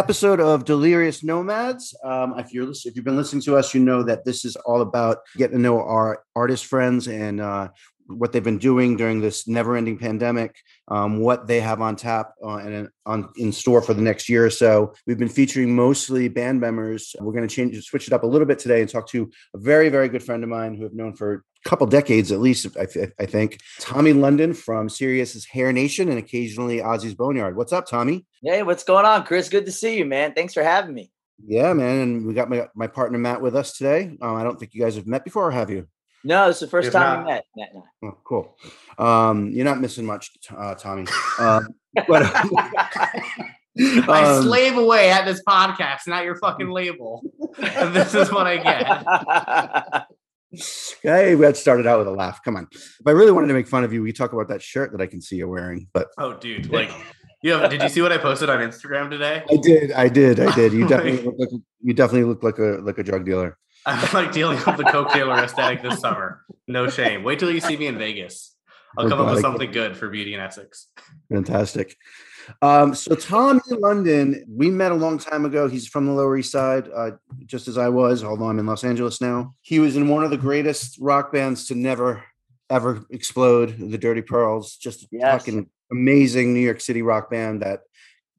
[0.00, 1.94] episode of Delirious Nomads.
[2.02, 4.80] Um, if you're if you've been listening to us, you know that this is all
[4.80, 7.68] about getting to know our artist friends and uh,
[8.06, 10.56] what they've been doing during this never-ending pandemic,
[10.88, 14.46] um, what they have on tap uh, and on in store for the next year
[14.46, 14.94] or so.
[15.06, 17.14] We've been featuring mostly band members.
[17.20, 19.58] We're going to change, switch it up a little bit today, and talk to a
[19.58, 22.86] very, very good friend of mine who I've known for couple decades at least, I,
[23.18, 23.60] I, think.
[23.78, 27.56] Tommy London from Sirius's Hair Nation and occasionally Ozzy's Boneyard.
[27.56, 28.26] What's up, Tommy?
[28.42, 29.48] Hey, what's going on, Chris?
[29.48, 30.32] Good to see you, man.
[30.32, 31.10] Thanks for having me.
[31.44, 32.00] Yeah, man.
[32.00, 34.16] And we got my, my partner Matt with us today.
[34.20, 35.86] Um, I don't think you guys have met before, have you?
[36.22, 37.44] No, it's the first if time not, we met.
[37.74, 38.56] Matt Oh, cool.
[38.98, 41.06] Um, you're not missing much, uh, Tommy.
[41.38, 41.62] Uh,
[42.06, 42.22] but,
[44.08, 47.22] I um, slave away at this podcast, not your fucking label.
[47.58, 50.06] this is what I get.
[51.02, 52.42] hey, we had started out with a laugh.
[52.44, 52.68] Come on.
[52.72, 55.00] If I really wanted to make fun of you, we talk about that shirt that
[55.00, 55.88] I can see you're wearing.
[55.92, 56.90] But oh, dude, like,
[57.42, 59.42] you have, did you see what I posted on Instagram today?
[59.50, 60.72] I did, I did, I did.
[60.72, 61.48] You definitely look like
[61.80, 63.56] you definitely look like a like a drug dealer.
[63.86, 66.44] I'm like dealing with the coke dealer aesthetic this summer.
[66.68, 67.22] No shame.
[67.22, 68.54] Wait till you see me in Vegas.
[68.98, 70.88] I'll come up with something good for beauty and Essex.
[71.32, 71.96] Fantastic.
[72.62, 75.68] Um, so Tommy London, we met a long time ago.
[75.68, 77.12] He's from the Lower East Side, uh,
[77.46, 79.54] just as I was, although I'm in Los Angeles now.
[79.60, 82.24] He was in one of the greatest rock bands to never
[82.70, 84.76] ever explode, the Dirty Pearls.
[84.76, 85.42] Just yes.
[85.42, 87.80] fucking amazing New York City rock band that,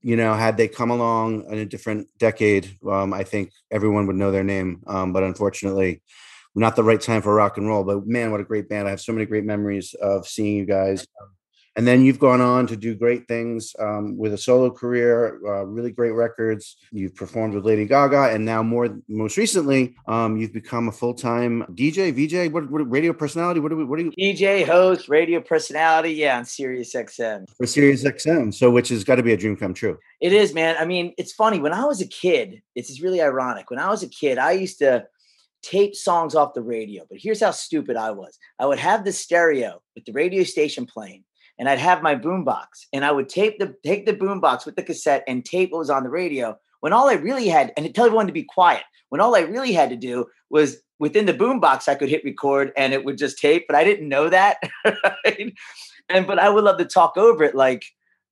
[0.02, 4.16] you know, had they come along in a different decade, um, I think everyone would
[4.16, 4.82] know their name.
[4.88, 6.02] Um, but unfortunately,
[6.56, 7.84] not the right time for rock and roll.
[7.84, 8.88] But man, what a great band!
[8.88, 11.06] I have so many great memories of seeing you guys.
[11.78, 15.66] And then you've gone on to do great things um, with a solo career, uh,
[15.66, 16.76] really great records.
[16.92, 21.14] You've performed with Lady Gaga, and now more most recently, um, you've become a full
[21.14, 23.62] time DJ, VJ, what, what, radio personality.
[23.62, 23.86] What do we?
[23.86, 24.12] What do you?
[24.12, 26.12] DJ, host, radio personality.
[26.12, 27.46] Yeah, on Sirius XM.
[27.56, 29.98] For Sirius XM, so which has got to be a dream come true.
[30.20, 30.76] It is, man.
[30.78, 31.59] I mean, it's funny.
[31.59, 33.70] When I was a kid, it's really ironic.
[33.70, 35.06] When I was a kid, I used to
[35.62, 37.06] tape songs off the radio.
[37.09, 38.38] But here's how stupid I was.
[38.59, 41.24] I would have the stereo with the radio station playing
[41.60, 44.84] and I'd have my boombox and I would tape the take the boombox with the
[44.84, 46.58] cassette and tape what was on the radio.
[46.80, 48.84] When all I really had, and tell everyone to be quiet.
[49.10, 52.72] When all I really had to do was within the boombox, I could hit record
[52.76, 54.58] and it would just tape, but I didn't know that.
[55.26, 55.54] Right?
[56.10, 57.86] And but I would love to talk over it like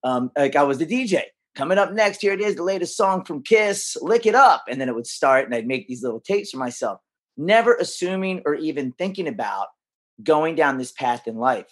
[0.03, 1.24] um, like I was the DJ.
[1.56, 4.63] Coming up next, here it is, the latest song from Kiss, Lick It Up.
[4.69, 7.00] And then it would start and I'd make these little tapes for myself,
[7.38, 9.68] never assuming or even thinking about
[10.24, 11.68] going down this path in life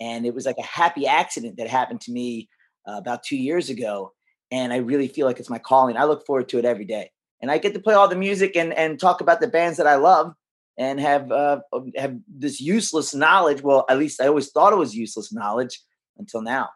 [0.00, 2.48] and it was like a happy accident that happened to me
[2.88, 4.12] uh, about two years ago
[4.50, 7.10] and i really feel like it's my calling i look forward to it every day
[7.40, 9.86] and i get to play all the music and and talk about the bands that
[9.86, 10.34] i love
[10.78, 14.76] and have uh, um, have this useless knowledge well at least i always thought it
[14.76, 15.80] was useless knowledge
[16.18, 16.68] until now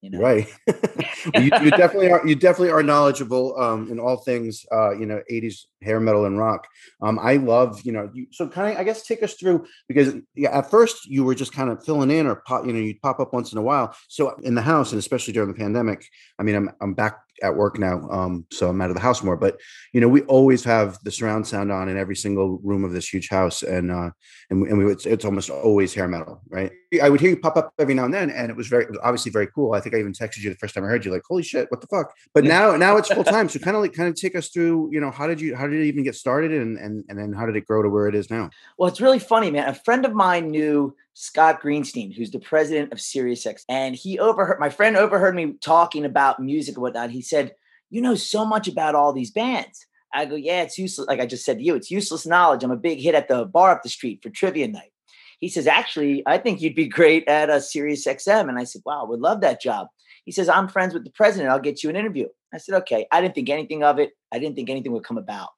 [0.00, 0.20] you know?
[0.20, 0.46] Right.
[1.34, 2.26] you, you, definitely are.
[2.26, 6.38] You definitely are knowledgeable um, in all things, uh, you know, '80s hair metal and
[6.38, 6.66] rock.
[7.02, 10.14] Um, I love, you know, you, so kind of, I guess, take us through because
[10.34, 13.00] yeah, at first you were just kind of filling in or pop, you know, you'd
[13.00, 13.94] pop up once in a while.
[14.08, 16.04] So in the house, and especially during the pandemic,
[16.38, 19.22] I mean, I'm I'm back at work now, um, so I'm out of the house
[19.22, 19.36] more.
[19.36, 19.60] But
[19.92, 23.08] you know, we always have the surround sound on in every single room of this
[23.08, 24.10] huge house, and uh,
[24.50, 26.72] and, and we it's, it's almost always hair metal, right?
[27.02, 28.90] I would hear you pop up every now and then, and it was very, it
[28.90, 29.74] was obviously very cool.
[29.74, 31.70] I think I even texted you the first time I heard you, like, "Holy shit,
[31.70, 33.48] what the fuck!" But now, now it's full time.
[33.48, 35.66] So, kind of like, kind of take us through, you know, how did you, how
[35.66, 38.08] did it even get started, and and and then how did it grow to where
[38.08, 38.48] it is now?
[38.78, 39.68] Well, it's really funny, man.
[39.68, 44.58] A friend of mine knew Scott Greenstein, who's the president of SiriusX, and he overheard
[44.58, 47.10] my friend overheard me talking about music and whatnot.
[47.10, 47.54] He said,
[47.90, 51.26] "You know so much about all these bands." I go, "Yeah, it's useless." Like I
[51.26, 52.64] just said to you, it's useless knowledge.
[52.64, 54.90] I'm a big hit at the bar up the street for trivia night.
[55.38, 58.48] He says, actually, I think you'd be great at a Sirius XM.
[58.48, 59.86] And I said, wow, would love that job.
[60.24, 61.50] He says, I'm friends with the president.
[61.50, 62.26] I'll get you an interview.
[62.52, 63.06] I said, okay.
[63.12, 64.10] I didn't think anything of it.
[64.32, 65.48] I didn't think anything would come about.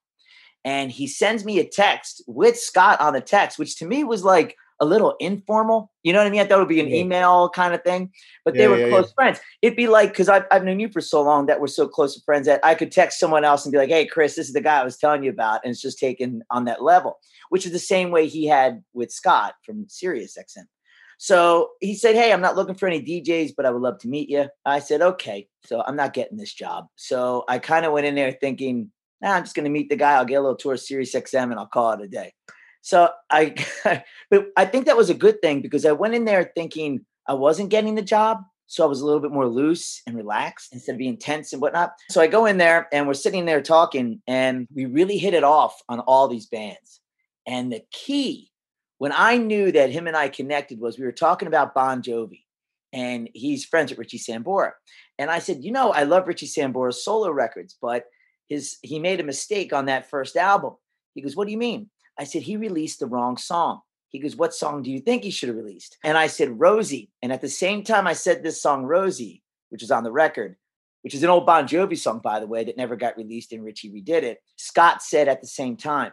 [0.63, 4.23] And he sends me a text with Scott on the text, which to me was
[4.23, 5.91] like, a little informal.
[6.03, 6.41] You know what I mean?
[6.41, 6.97] I thought it would be an yeah.
[6.97, 8.11] email kind of thing,
[8.43, 9.39] but yeah, they were yeah, close friends.
[9.61, 12.15] It'd be like, because I've, I've known you for so long that we're so close
[12.15, 14.53] to friends that I could text someone else and be like, hey, Chris, this is
[14.53, 15.61] the guy I was telling you about.
[15.63, 17.19] And it's just taken on that level,
[17.49, 20.65] which is the same way he had with Scott from Sirius XM.
[21.19, 24.07] So he said, Hey, I'm not looking for any DJs, but I would love to
[24.07, 24.47] meet you.
[24.65, 25.47] I said, Okay.
[25.65, 26.87] So I'm not getting this job.
[26.95, 28.91] So I kind of went in there thinking,
[29.21, 30.13] nah, I'm just going to meet the guy.
[30.13, 32.33] I'll get a little tour of Sirius XM and I'll call it a day.
[32.81, 33.55] So I,
[34.29, 37.33] but I think that was a good thing because I went in there thinking I
[37.33, 38.43] wasn't getting the job.
[38.67, 41.61] So I was a little bit more loose and relaxed instead of being tense and
[41.61, 41.91] whatnot.
[42.09, 45.43] So I go in there and we're sitting there talking and we really hit it
[45.43, 47.01] off on all these bands.
[47.45, 48.49] And the key
[48.97, 52.43] when I knew that him and I connected was we were talking about Bon Jovi
[52.93, 54.71] and he's friends with Richie Sambora.
[55.17, 58.05] And I said, you know, I love Richie Sambora's solo records, but
[58.47, 60.75] his he made a mistake on that first album.
[61.15, 61.89] He goes, What do you mean?
[62.21, 63.81] I said, he released the wrong song.
[64.09, 65.97] He goes, What song do you think he should have released?
[66.03, 67.09] And I said, Rosie.
[67.23, 70.55] And at the same time, I said this song, Rosie, which is on the record,
[71.01, 73.63] which is an old Bon Jovi song, by the way, that never got released and
[73.63, 74.37] Richie redid it.
[74.55, 76.11] Scott said at the same time.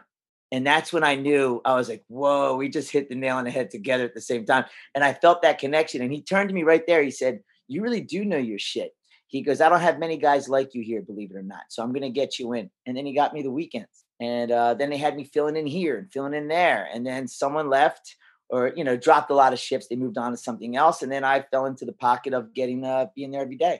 [0.51, 3.43] And that's when I knew I was like, whoa, we just hit the nail on
[3.43, 4.65] the head together at the same time.
[4.95, 6.01] And I felt that connection.
[6.01, 7.03] And he turned to me right there.
[7.03, 8.95] He said, You really do know your shit.
[9.27, 11.65] He goes, I don't have many guys like you here, believe it or not.
[11.69, 12.71] So I'm going to get you in.
[12.87, 14.05] And then he got me the weekends.
[14.19, 16.89] And uh, then they had me filling in here and filling in there.
[16.93, 18.15] And then someone left
[18.49, 19.87] or, you know, dropped a lot of shifts.
[19.87, 21.01] They moved on to something else.
[21.01, 23.79] And then I fell into the pocket of getting, uh, being there every day.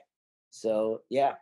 [0.50, 1.34] So, yeah.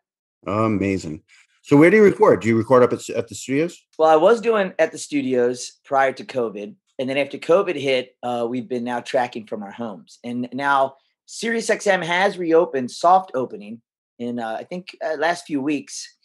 [0.47, 1.23] Amazing.
[1.63, 2.41] So where do you record?
[2.41, 3.79] Do you record up at, at the studios?
[3.99, 6.75] Well, I was doing at the studios prior to COVID.
[6.99, 10.19] And then after COVID hit, uh, we've been now tracking from our homes.
[10.25, 10.97] And now
[11.29, 13.83] SiriusXM has reopened soft opening
[14.19, 16.17] in, uh, I think, uh, last few weeks.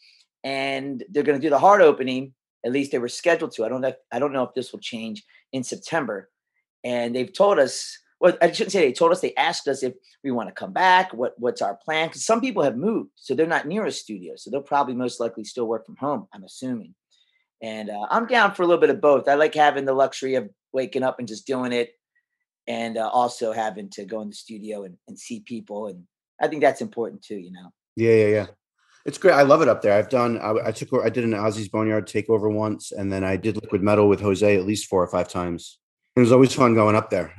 [0.44, 2.34] And they're going to do the hard opening
[2.66, 3.66] at least they were scheduled to.
[3.66, 3.94] I don't know.
[4.12, 6.30] I don't know if this will change in September.
[6.84, 7.98] And they've told us.
[8.20, 9.20] Well, I shouldn't say they told us.
[9.20, 11.14] They asked us if we want to come back.
[11.14, 12.08] What What's our plan?
[12.08, 15.20] Because some people have moved, so they're not near a studio, so they'll probably most
[15.20, 16.28] likely still work from home.
[16.34, 16.96] I'm assuming.
[17.62, 19.28] And uh, I'm down for a little bit of both.
[19.28, 21.92] I like having the luxury of waking up and just doing it,
[22.66, 25.88] and uh, also having to go in the studio and, and see people.
[25.88, 26.04] And
[26.42, 27.38] I think that's important too.
[27.38, 27.74] You know.
[27.98, 28.48] Yeah, yeah, yeah.
[29.06, 29.34] It's great.
[29.34, 29.94] I love it up there.
[29.94, 30.40] I've done.
[30.40, 30.94] I, I took.
[31.04, 34.56] I did an Ozzy's Boneyard takeover once, and then I did Liquid Metal with Jose
[34.56, 35.80] at least four or five times.
[36.16, 37.34] It was always fun going up there.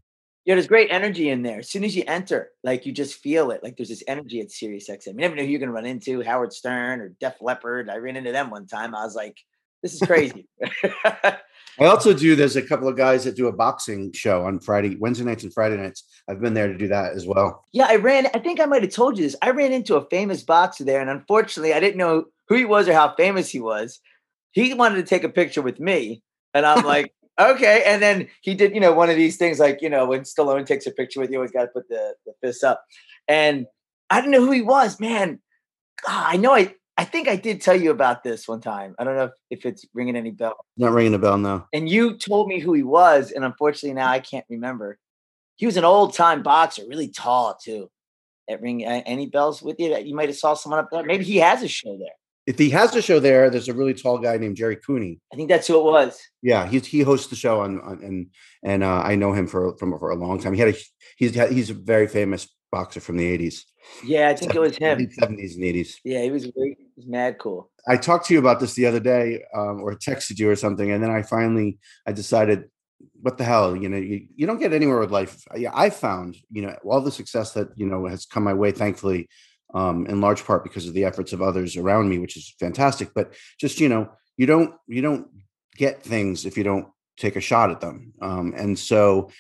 [0.45, 1.61] Yeah, there's great energy in there.
[1.61, 3.63] As soon as you enter, like you just feel it.
[3.63, 5.07] Like there's this energy at Sirius XM.
[5.07, 6.23] You never know who you're to run into.
[6.23, 7.89] Howard Stern or Def Leppard.
[7.89, 8.95] I ran into them one time.
[8.95, 9.39] I was like,
[9.83, 10.47] this is crazy.
[11.79, 12.37] I also do.
[12.37, 15.53] There's a couple of guys that do a boxing show on Friday, Wednesday nights, and
[15.53, 16.05] Friday nights.
[16.29, 17.65] I've been there to do that as well.
[17.73, 18.27] Yeah, I ran.
[18.35, 19.37] I think I might have told you this.
[19.43, 22.89] I ran into a famous boxer there, and unfortunately, I didn't know who he was
[22.89, 24.01] or how famous he was.
[24.53, 26.23] He wanted to take a picture with me,
[26.53, 27.83] and I'm like, okay.
[27.87, 30.67] And then he did, you know, one of these things like, you know, when Stallone
[30.67, 32.85] takes a picture with you, always got to put the the fist up.
[33.27, 33.67] And
[34.11, 35.41] I didn't know who he was, man.
[36.07, 38.95] God, I know I I think I did tell you about this one time.
[38.99, 40.57] I don't know if, if it's ringing any bell.
[40.77, 41.67] Not ringing a bell, no.
[41.73, 44.99] And you told me who he was, and unfortunately now I can't remember.
[45.57, 47.91] He was an old time boxer, really tall too.
[48.49, 49.91] That ring any bells with you?
[49.91, 51.03] That you might have saw someone up there.
[51.03, 52.13] Maybe he has a show there.
[52.47, 55.19] If he has a show there, there's a really tall guy named Gerry Cooney.
[55.33, 56.21] I think that's who it was.
[56.43, 58.27] Yeah, he he hosts the show on, on and
[58.63, 60.53] and uh, I know him for from for a long time.
[60.53, 60.77] He had a
[61.17, 63.63] he's he's a very famous boxer from the 80s.
[64.03, 64.99] Yeah, I think 70s, it was him.
[64.99, 65.91] 70s and 80s.
[66.05, 67.71] Yeah, he was, he was mad cool.
[67.87, 70.91] I talked to you about this the other day, um, or texted you or something,
[70.91, 72.65] and then I finally I decided,
[73.21, 75.45] what the hell, you know, you, you don't get anywhere with life.
[75.55, 78.73] Yeah, I found, you know, all the success that you know has come my way,
[78.73, 79.29] thankfully,
[79.75, 83.11] um, in large part because of the efforts of others around me, which is fantastic.
[83.15, 85.29] But just you know, you don't you don't
[85.77, 88.13] get things if you don't take a shot at them.
[88.21, 89.31] Um, and so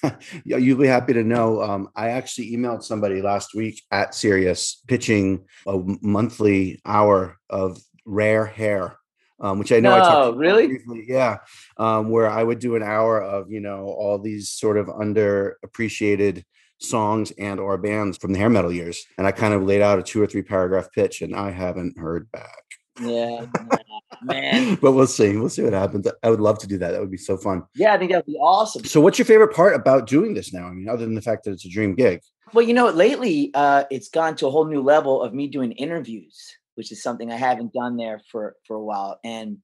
[0.44, 5.44] you'll be happy to know um, I actually emailed somebody last week at Sirius pitching
[5.66, 8.98] a monthly hour of rare hair
[9.42, 10.66] um, which I know I No, talked about really?
[10.68, 11.38] briefly, yeah,
[11.76, 16.44] um, where I would do an hour of you know all these sort of underappreciated
[16.78, 19.98] songs and or bands from the hair metal years, and I kind of laid out
[19.98, 22.62] a two or three paragraph pitch, and I haven't heard back.
[23.00, 23.46] Yeah,
[24.24, 24.74] man.
[24.82, 25.36] but we'll see.
[25.36, 26.06] We'll see what happens.
[26.22, 26.92] I would love to do that.
[26.92, 27.64] That would be so fun.
[27.74, 28.84] Yeah, I think that'd be awesome.
[28.84, 30.66] So, what's your favorite part about doing this now?
[30.66, 32.20] I mean, other than the fact that it's a dream gig.
[32.52, 35.72] Well, you know, lately uh, it's gone to a whole new level of me doing
[35.72, 39.18] interviews, which is something I haven't done there for for a while.
[39.24, 39.58] And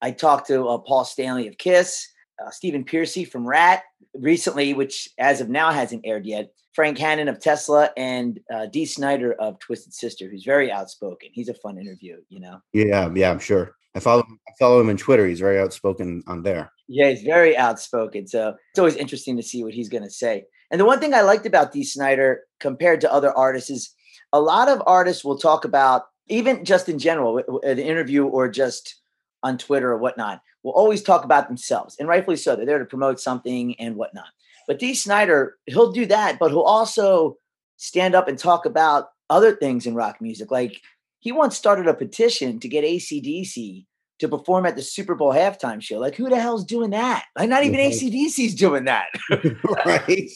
[0.00, 2.08] I talked to uh, Paul Stanley of Kiss,
[2.44, 3.82] uh, Stephen Pearcy from Ratt
[4.14, 6.50] recently, which as of now hasn't aired yet.
[6.74, 11.28] Frank Hannon of Tesla and uh, Dee Snider of Twisted Sister, who's very outspoken.
[11.32, 12.60] He's a fun interview, you know.
[12.72, 13.74] Yeah, yeah, I'm sure.
[13.94, 15.26] I follow I follow him on Twitter.
[15.26, 16.72] He's very outspoken on there.
[16.88, 18.26] Yeah, he's very outspoken.
[18.26, 20.44] So it's always interesting to see what he's going to say.
[20.70, 23.94] And the one thing I liked about Dee Snider compared to other artists is
[24.32, 28.96] a lot of artists will talk about, even just in general, an interview or just
[29.42, 31.96] on Twitter or whatnot, will always talk about themselves.
[31.98, 32.56] And rightfully so.
[32.56, 34.28] They're there to promote something and whatnot.
[34.66, 37.36] But Dee Snider, he'll do that, but he'll also
[37.76, 40.50] stand up and talk about other things in rock music.
[40.50, 40.80] Like
[41.18, 43.86] he once started a petition to get ACDC
[44.22, 45.98] to perform at the Super Bowl halftime show.
[45.98, 47.24] Like, who the hell's doing that?
[47.36, 47.90] Like, not even mm-hmm.
[47.90, 48.28] Right.
[48.28, 49.06] ACDC's doing that.
[49.84, 50.30] right.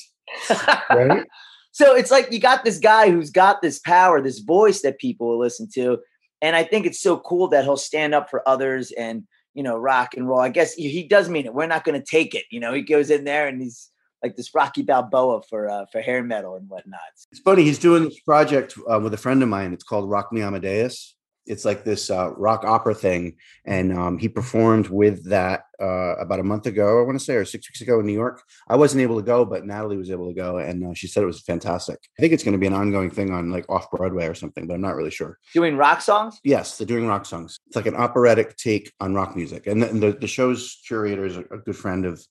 [0.90, 1.26] Right.
[1.72, 5.28] so it's like you got this guy who's got this power, this voice that people
[5.28, 5.98] will listen to.
[6.42, 9.24] And I think it's so cool that he'll stand up for others and,
[9.56, 10.38] you know, rock and roll.
[10.38, 11.54] I guess he, does mean it.
[11.54, 12.44] We're not going to take it.
[12.50, 13.90] You know, he goes in there and he's
[14.22, 17.00] like this Rocky Balboa for uh, for hair metal and whatnot.
[17.32, 17.64] It's funny.
[17.64, 19.72] He's doing this project uh, with a friend of mine.
[19.72, 21.15] It's called Rock Me Amadeus.
[21.46, 26.40] It's like this uh, rock opera thing, and um, he performed with that uh, about
[26.40, 27.00] a month ago.
[27.00, 28.42] I want to say, or six weeks ago in New York.
[28.68, 31.22] I wasn't able to go, but Natalie was able to go, and uh, she said
[31.22, 31.98] it was fantastic.
[32.18, 34.66] I think it's going to be an ongoing thing on like off Broadway or something,
[34.66, 35.38] but I'm not really sure.
[35.54, 36.40] Doing rock songs?
[36.44, 37.58] Yes, they're doing rock songs.
[37.66, 41.24] It's like an operatic take on rock music, and the, and the, the show's curator
[41.24, 42.24] is a, a good friend of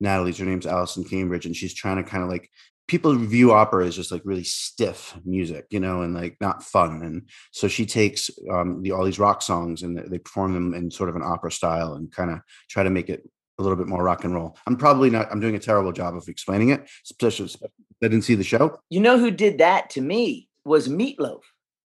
[0.00, 0.38] Natalie's.
[0.38, 2.50] Her name's Allison Cambridge, and she's trying to kind of like
[2.90, 7.02] people view opera as just like really stiff music, you know, and like not fun.
[7.04, 10.90] And so she takes um, the, all these rock songs and they perform them in
[10.90, 13.22] sort of an opera style and kind of try to make it
[13.60, 14.58] a little bit more rock and roll.
[14.66, 15.30] I'm probably not.
[15.30, 17.48] I'm doing a terrible job of explaining it, especially.
[17.62, 18.80] I didn't see the show.
[18.88, 21.42] You know who did that to me was Meatloaf.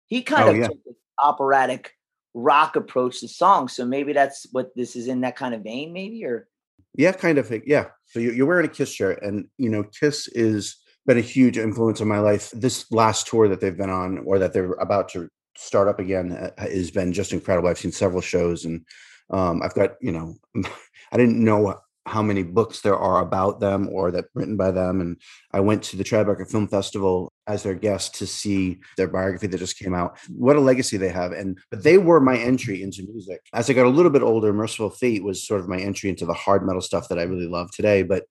[0.06, 0.66] He kind Oh, of yeah.
[0.66, 1.92] took operatic
[2.34, 3.72] rock approach to songs.
[3.72, 6.46] So maybe that's what this is in that kind of vein, maybe or
[6.94, 7.50] Yeah, kind of.
[7.64, 7.86] Yeah.
[8.06, 12.00] So you're wearing a Kiss shirt, and you know, Kiss is been a huge influence
[12.00, 12.50] on my life.
[12.52, 16.32] This last tour that they've been on, or that they're about to start up again,
[16.32, 17.68] uh, has been just incredible.
[17.68, 18.84] I've seen several shows, and
[19.30, 20.34] um, I've got you know,
[21.12, 25.00] I didn't know how many books there are about them or that written by them.
[25.00, 25.16] And
[25.52, 29.58] I went to the Tribeca Film Festival as their guest to see their biography that
[29.58, 30.18] just came out.
[30.28, 31.32] What a legacy they have.
[31.32, 33.40] And but they were my entry into music.
[33.52, 36.26] As I got a little bit older, Mercyful Fate was sort of my entry into
[36.26, 38.02] the hard metal stuff that I really love today.
[38.02, 38.24] But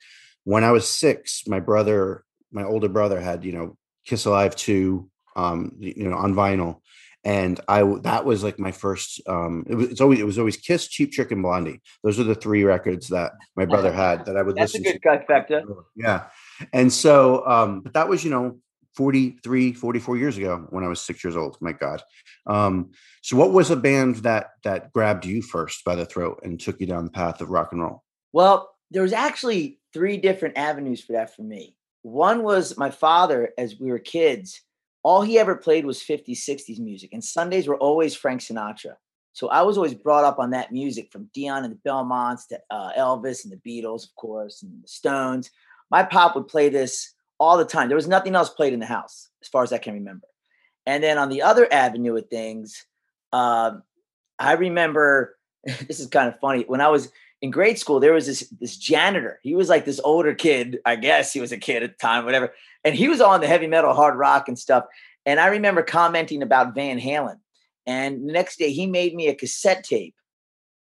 [0.43, 5.09] when I was six, my brother, my older brother had, you know, Kiss Alive 2,
[5.35, 6.81] um, you know, on vinyl
[7.23, 9.21] and I that was like my first.
[9.27, 11.81] Um, it was it's always it was always Kiss, Cheap Trick, and Blondie.
[12.03, 14.93] Those are the three records that my brother had that I would That's a good
[14.93, 14.99] to.
[14.99, 15.63] trifecta.
[15.95, 16.27] Yeah,
[16.71, 18.59] and so um, but that was you know
[18.95, 21.57] 43, 44 years ago when I was six years old.
[21.59, 22.01] My God.
[22.47, 22.91] Um,
[23.21, 26.79] so what was a band that that grabbed you first by the throat and took
[26.79, 28.03] you down the path of rock and roll?
[28.31, 31.75] Well, there was actually three different avenues for that for me.
[32.01, 34.61] One was my father, as we were kids,
[35.03, 38.95] all he ever played was 50s, 60s music, and Sundays were always Frank Sinatra.
[39.33, 42.59] So I was always brought up on that music from Dion and the Belmonts to
[42.69, 45.51] uh, Elvis and the Beatles, of course, and the Stones.
[45.91, 47.87] My pop would play this all the time.
[47.87, 50.27] There was nothing else played in the house, as far as I can remember.
[50.85, 52.85] And then on the other avenue of things,
[53.31, 53.83] um,
[54.39, 56.63] I remember this is kind of funny.
[56.67, 57.11] When I was
[57.41, 59.39] in grade school, there was this this janitor.
[59.43, 60.79] He was like this older kid.
[60.85, 62.53] I guess he was a kid at the time, whatever.
[62.83, 64.85] And he was on the heavy metal, hard rock, and stuff.
[65.25, 67.39] And I remember commenting about Van Halen.
[67.85, 70.15] And the next day, he made me a cassette tape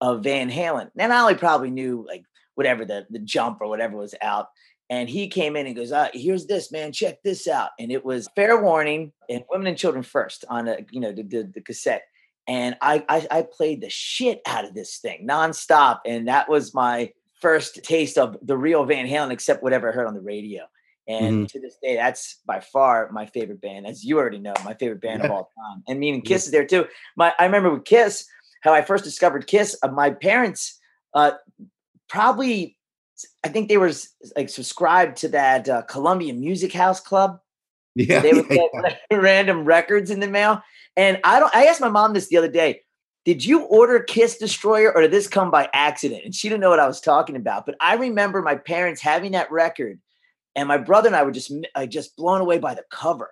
[0.01, 0.91] of Van Halen.
[0.99, 4.49] And I only probably knew like whatever the the jump or whatever was out.
[4.89, 6.93] And he came in and goes, uh, "Here's this, man.
[6.93, 10.79] Check this out." And it was Fair Warning and Women and Children First on a
[10.91, 12.05] you know the the, the cassette
[12.47, 16.75] and I, I I played the shit out of this thing nonstop, and that was
[16.75, 20.65] my first taste of the real Van Halen, except whatever I heard on the radio.
[21.09, 24.75] And to this day, that's by far my favorite band, as you already know, my
[24.75, 25.83] favorite band of all time.
[25.87, 26.87] And meaning Kiss is there too.
[27.17, 28.26] My I remember with Kiss,
[28.62, 29.79] how I first discovered Kiss.
[29.83, 30.81] Uh, my parents,
[31.15, 31.33] uh,
[32.09, 32.76] probably,
[33.45, 33.93] I think they were
[34.37, 37.41] like subscribed to that uh, Columbia Music House Club
[37.95, 40.61] Yeah, they would yeah, get like, random records in the mail.
[40.97, 41.55] And I don't.
[41.55, 42.83] I asked my mom this the other day.
[43.26, 46.23] did you order Kiss Destroyer or did this come by accident?
[46.25, 47.67] And she didn't know what I was talking about.
[47.67, 50.00] But I remember my parents having that record,
[50.55, 53.31] and my brother and I were just uh, just blown away by the cover.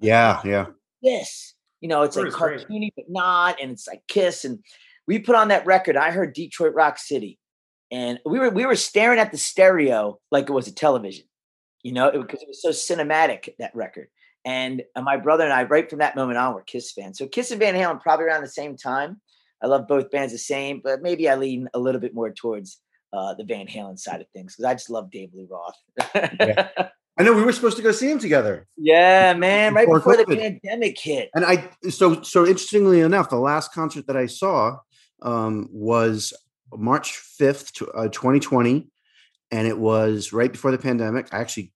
[0.00, 0.66] Yeah, yeah.
[1.02, 4.44] This, you know, it's like cartoony but not, and it's like Kiss.
[4.44, 4.58] And
[5.06, 5.96] we put on that record.
[5.96, 7.38] I heard Detroit Rock City,
[7.90, 11.24] and we were we were staring at the stereo like it was a television,
[11.82, 14.08] you know, because it, it was so cinematic that record.
[14.46, 17.18] And uh, my brother and I, right from that moment on, were Kiss fans.
[17.18, 19.20] So Kiss and Van Halen probably around the same time.
[19.60, 22.78] I love both bands the same, but maybe I lean a little bit more towards
[23.12, 25.74] uh, the Van Halen side of things because I just love Dave Lee Roth.
[26.40, 26.68] yeah.
[27.18, 28.66] I know we were supposed to go see him together.
[28.76, 31.30] Yeah, man, right before, before the pandemic hit.
[31.34, 34.76] And I so so interestingly enough, the last concert that I saw
[35.22, 36.34] um, was
[36.74, 38.88] March fifth, uh, twenty twenty,
[39.50, 41.32] and it was right before the pandemic.
[41.32, 41.72] I actually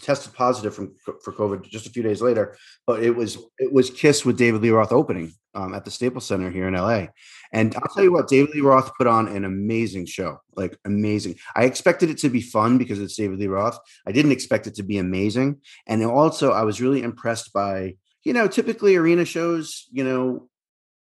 [0.00, 2.56] tested positive from for COVID just a few days later.
[2.86, 6.26] But it was it was Kiss with David Lee Roth opening um, at the Staples
[6.26, 7.06] Center here in LA.
[7.52, 11.36] And I'll tell you what, David Lee Roth put on an amazing show, like amazing.
[11.54, 13.78] I expected it to be fun because it's David Lee Roth.
[14.06, 15.60] I didn't expect it to be amazing.
[15.86, 20.48] And also, I was really impressed by you know typically arena shows, you know.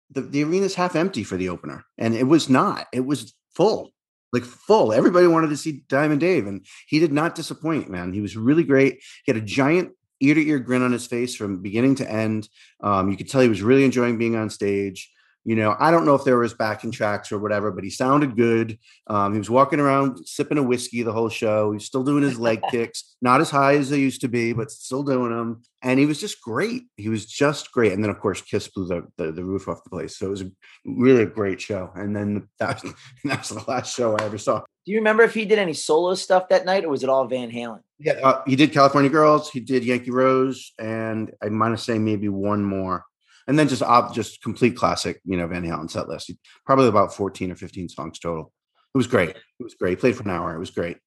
[0.10, 2.88] The, the arena's half empty for the opener, and it was not.
[2.94, 3.92] It was full
[4.40, 4.94] like full.
[4.94, 8.14] Everybody wanted to see Diamond Dave, and he did not disappoint, man.
[8.14, 9.02] He was really great.
[9.26, 12.50] He had a giant ear to ear grin on his face from beginning to end.
[12.82, 15.12] Um, you could tell he was really enjoying being on stage
[15.48, 18.36] you know, I don't know if there was backing tracks or whatever, but he sounded
[18.36, 18.78] good.
[19.08, 21.72] Um, he was walking around sipping a whiskey the whole show.
[21.72, 24.70] He's still doing his leg kicks, not as high as they used to be, but
[24.70, 25.62] still doing them.
[25.82, 26.88] And he was just great.
[26.98, 27.94] He was just great.
[27.94, 30.18] And then, of course, Kiss blew the, the, the roof off the place.
[30.18, 30.52] So it was a,
[30.84, 31.92] really a great show.
[31.96, 34.60] And then that was, that was the last show I ever saw.
[34.60, 37.26] Do you remember if he did any solo stuff that night, or was it all
[37.26, 37.84] Van Halen?
[38.00, 39.50] Yeah, uh, he did California Girls.
[39.50, 43.06] He did Yankee Rose, and I might have say maybe one more
[43.48, 46.32] and then just op, just complete classic, you know, Van Halen set list.
[46.66, 48.52] Probably about 14 or 15 songs total.
[48.94, 49.30] It was great.
[49.30, 49.92] It was great.
[49.92, 50.54] He played for an hour.
[50.56, 50.98] It was great.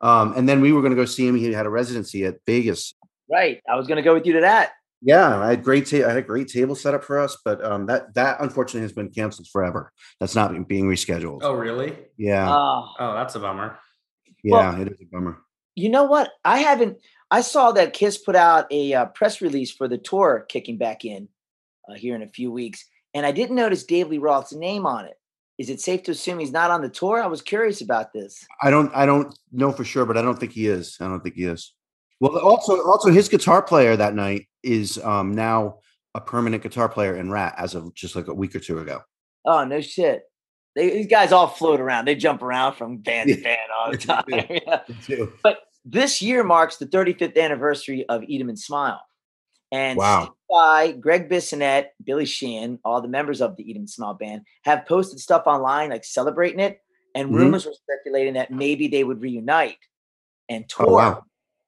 [0.00, 1.36] Um, and then we were going to go see him.
[1.36, 2.94] He had a residency at Vegas.
[3.30, 3.60] Right.
[3.68, 4.72] I was going to go with you to that.
[5.02, 5.86] Yeah, I had great.
[5.86, 8.80] Ta- I had a great table set up for us, but um, that that unfortunately
[8.80, 9.92] has been canceled forever.
[10.20, 11.40] That's not being rescheduled.
[11.42, 11.96] Oh, really?
[12.16, 12.48] Yeah.
[12.48, 13.78] Oh, oh that's a bummer.
[14.42, 15.42] Yeah, well, it is a bummer.
[15.74, 16.30] You know what?
[16.44, 16.98] I haven't.
[17.30, 21.04] I saw that Kiss put out a uh, press release for the tour kicking back
[21.04, 21.28] in,
[21.88, 22.84] uh, here in a few weeks.
[23.14, 25.14] And I didn't notice Dave Lee Roth's name on it.
[25.58, 27.22] Is it safe to assume he's not on the tour?
[27.22, 28.44] I was curious about this.
[28.62, 30.98] I don't I don't know for sure, but I don't think he is.
[31.00, 31.72] I don't think he is.
[32.20, 35.78] Well, also also his guitar player that night is um, now
[36.14, 39.00] a permanent guitar player in Ratt as of just like a week or two ago.
[39.46, 40.24] Oh no shit!
[40.74, 42.04] They, these guys all float around.
[42.04, 44.24] They jump around from band to band all the time.
[45.08, 45.26] yeah.
[45.42, 49.00] But this year marks the 35th anniversary of Eat 'Em and Smile.
[49.72, 50.34] And wow.
[50.48, 54.86] by Gregg Bissonette, Billy Sheehan, all the members of the Eat 'Em Smile band have
[54.86, 56.80] posted stuff online like celebrating it.
[57.14, 57.36] And mm-hmm.
[57.36, 59.78] rumors were circulating that maybe they would reunite
[60.48, 60.90] and oh, tour.
[60.90, 61.24] Oh, wow.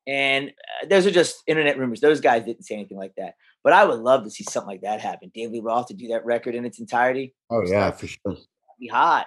[0.06, 2.00] And uh, those are just internet rumors.
[2.00, 3.34] Those guys didn't say anything like that.
[3.64, 5.30] But I would love to see something like that happen.
[5.34, 7.34] Dave Lee Roth to do that record in its entirety.
[7.50, 8.36] Oh yeah, for sure.
[8.78, 9.26] Be hot.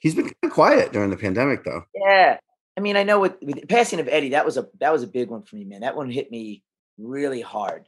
[0.00, 1.82] He's been kind of quiet during the pandemic, though.
[1.94, 2.38] Yeah,
[2.76, 5.02] I mean, I know with, with the passing of Eddie, that was a that was
[5.02, 5.80] a big one for me, man.
[5.80, 6.62] That one hit me
[6.98, 7.86] really hard.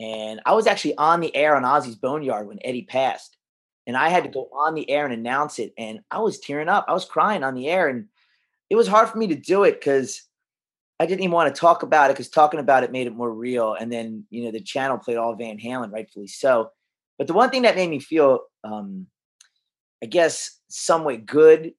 [0.00, 3.36] And I was actually on the air on Ozzy's Boneyard when Eddie passed.
[3.86, 5.72] And I had to go on the air and announce it.
[5.76, 6.86] And I was tearing up.
[6.88, 7.88] I was crying on the air.
[7.88, 8.06] And
[8.70, 10.22] it was hard for me to do it because
[11.00, 13.32] I didn't even want to talk about it because talking about it made it more
[13.32, 13.74] real.
[13.74, 16.70] And then, you know, the channel played all Van Halen, rightfully so.
[17.18, 19.06] But the one thing that made me feel, um,
[20.02, 21.72] I guess, somewhat good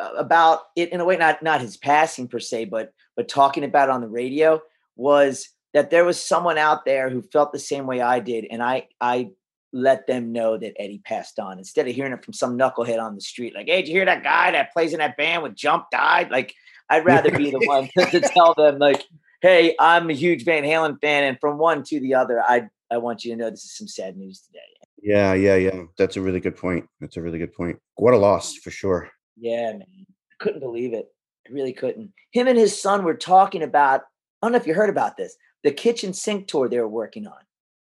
[0.00, 3.64] uh, about it in a way, not not his passing per se, but but talking
[3.64, 4.60] about it on the radio
[4.96, 8.62] was that there was someone out there who felt the same way I did, and
[8.62, 9.30] I I
[9.72, 13.14] let them know that Eddie passed on instead of hearing it from some knucklehead on
[13.14, 13.54] the street.
[13.54, 16.30] Like, hey, did you hear that guy that plays in that band with Jump died?
[16.30, 16.54] Like,
[16.90, 19.02] I'd rather be the one to, tell them, like,
[19.40, 22.98] hey, I'm a huge Van Halen fan, and from one to the other, I I
[22.98, 24.60] want you to know this is some sad news today.
[25.02, 25.82] Yeah, yeah, yeah.
[25.98, 26.86] That's a really good point.
[27.00, 27.78] That's a really good point.
[27.96, 29.10] What a loss for sure.
[29.36, 29.86] Yeah, man.
[30.06, 31.12] I couldn't believe it.
[31.48, 32.12] I really couldn't.
[32.30, 34.02] Him and his son were talking about.
[34.40, 37.26] I don't know if you heard about this the kitchen sink tour they were working
[37.26, 37.40] on,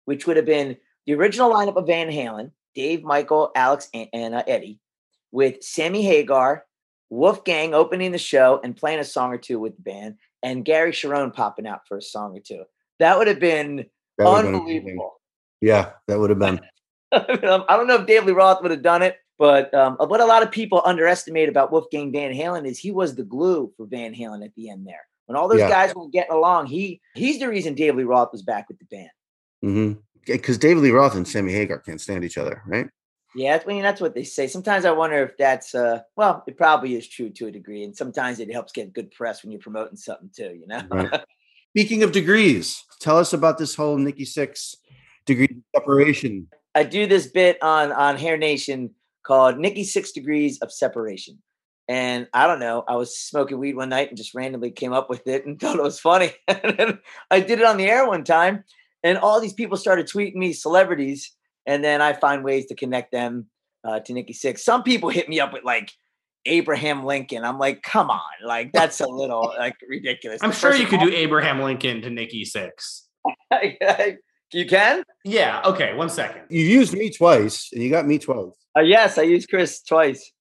[0.04, 4.34] which would have been the original lineup of Van Halen, Dave, Michael, Alex, and, and
[4.34, 4.80] uh, Eddie,
[5.32, 6.64] with Sammy Hagar,
[7.10, 10.92] Wolfgang opening the show and playing a song or two with the band, and Gary
[10.92, 12.64] Cherone popping out for a song or two.
[12.98, 13.86] That would have been
[14.18, 15.20] unbelievable.
[15.60, 16.60] Been yeah, that would have been.
[17.12, 20.26] I don't know if Dave Lee Roth would have done it, but um, what a
[20.26, 24.14] lot of people underestimate about Wolfgang Van Halen is he was the glue for Van
[24.14, 25.06] Halen at the end there.
[25.26, 25.68] When all those yeah.
[25.68, 28.84] guys were getting along, he he's the reason David Lee Roth was back with the
[28.86, 29.10] band.
[29.64, 30.00] Mm-hmm.
[30.24, 32.88] Because Dave Lee Roth and Sammy Hagar can't stand each other, right?
[33.34, 34.46] Yeah, I mean that's what they say.
[34.46, 37.94] Sometimes I wonder if that's uh well, it probably is true to a degree, and
[37.94, 40.56] sometimes it helps get good press when you're promoting something too.
[40.58, 40.82] You know.
[40.90, 41.20] Right.
[41.76, 44.76] Speaking of degrees, tell us about this whole Nikki Sixx
[45.26, 46.48] degree separation.
[46.74, 51.38] I do this bit on on Hair Nation called Nikki Sixx Degrees of Separation.
[51.88, 55.08] And I don't know, I was smoking weed one night and just randomly came up
[55.08, 56.32] with it and thought it was funny.
[56.48, 56.98] and
[57.30, 58.64] I did it on the air one time,
[59.02, 61.32] and all these people started tweeting me celebrities,
[61.66, 63.46] and then I find ways to connect them
[63.84, 64.60] uh, to Nikki Sixx.
[64.60, 65.92] Some people hit me up with like
[66.44, 67.44] Abraham Lincoln.
[67.44, 70.42] I'm like, come on, like that's a little like ridiculous.
[70.42, 73.02] I'm sure you could do Abraham Lincoln to Nikki Sixx.
[74.52, 75.02] you can?
[75.24, 75.60] Yeah.
[75.64, 75.94] Okay.
[75.94, 76.42] One second.
[76.48, 78.52] You used me twice, and you got me twice.
[78.76, 80.32] Uh, yes, I used Chris twice.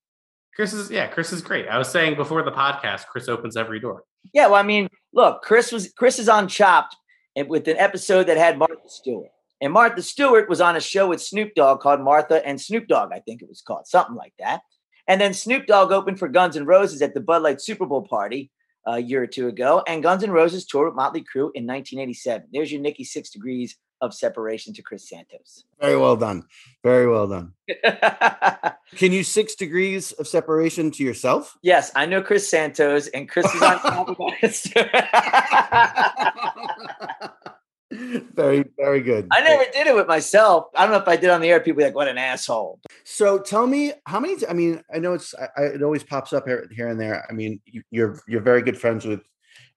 [0.56, 1.68] Chris is yeah, Chris is great.
[1.68, 4.04] I was saying before the podcast, Chris opens every door.
[4.34, 6.96] Yeah, well, I mean, look, Chris was Chris is on Chopped
[7.36, 9.30] eh, with an episode that had Martha Stewart.
[9.62, 13.12] And Martha Stewart was on a show with Snoop Dogg called Martha and Snoop Dogg,
[13.14, 14.62] I think it was called, something like that.
[15.08, 18.02] And then Snoop Dogg opened for Guns N' Roses at the Bud Light Super Bowl
[18.02, 18.52] party
[18.88, 19.84] uh, a year or two ago.
[19.88, 22.48] And Guns N' Roses toured with Motley Crue in 1987.
[22.52, 25.66] There's your Nikki Sixx Degrees of separation to Chris Santos.
[25.80, 26.44] Very well done.
[26.84, 27.54] Very well done.
[28.96, 31.58] Can you six degrees of separation to yourself?
[31.62, 34.72] Yes, I know Chris Santos, and Chris is on top of it.
[38.36, 39.28] very, very good.
[39.32, 40.68] I never did it with myself.
[40.76, 41.60] I don't know if I did on the air.
[41.60, 44.36] People like, "What an asshole." So tell me, how many?
[44.48, 45.34] I mean, I know it's.
[45.34, 47.26] I, it always pops up here, here and there.
[47.30, 49.22] I mean, you, you're you're very good friends with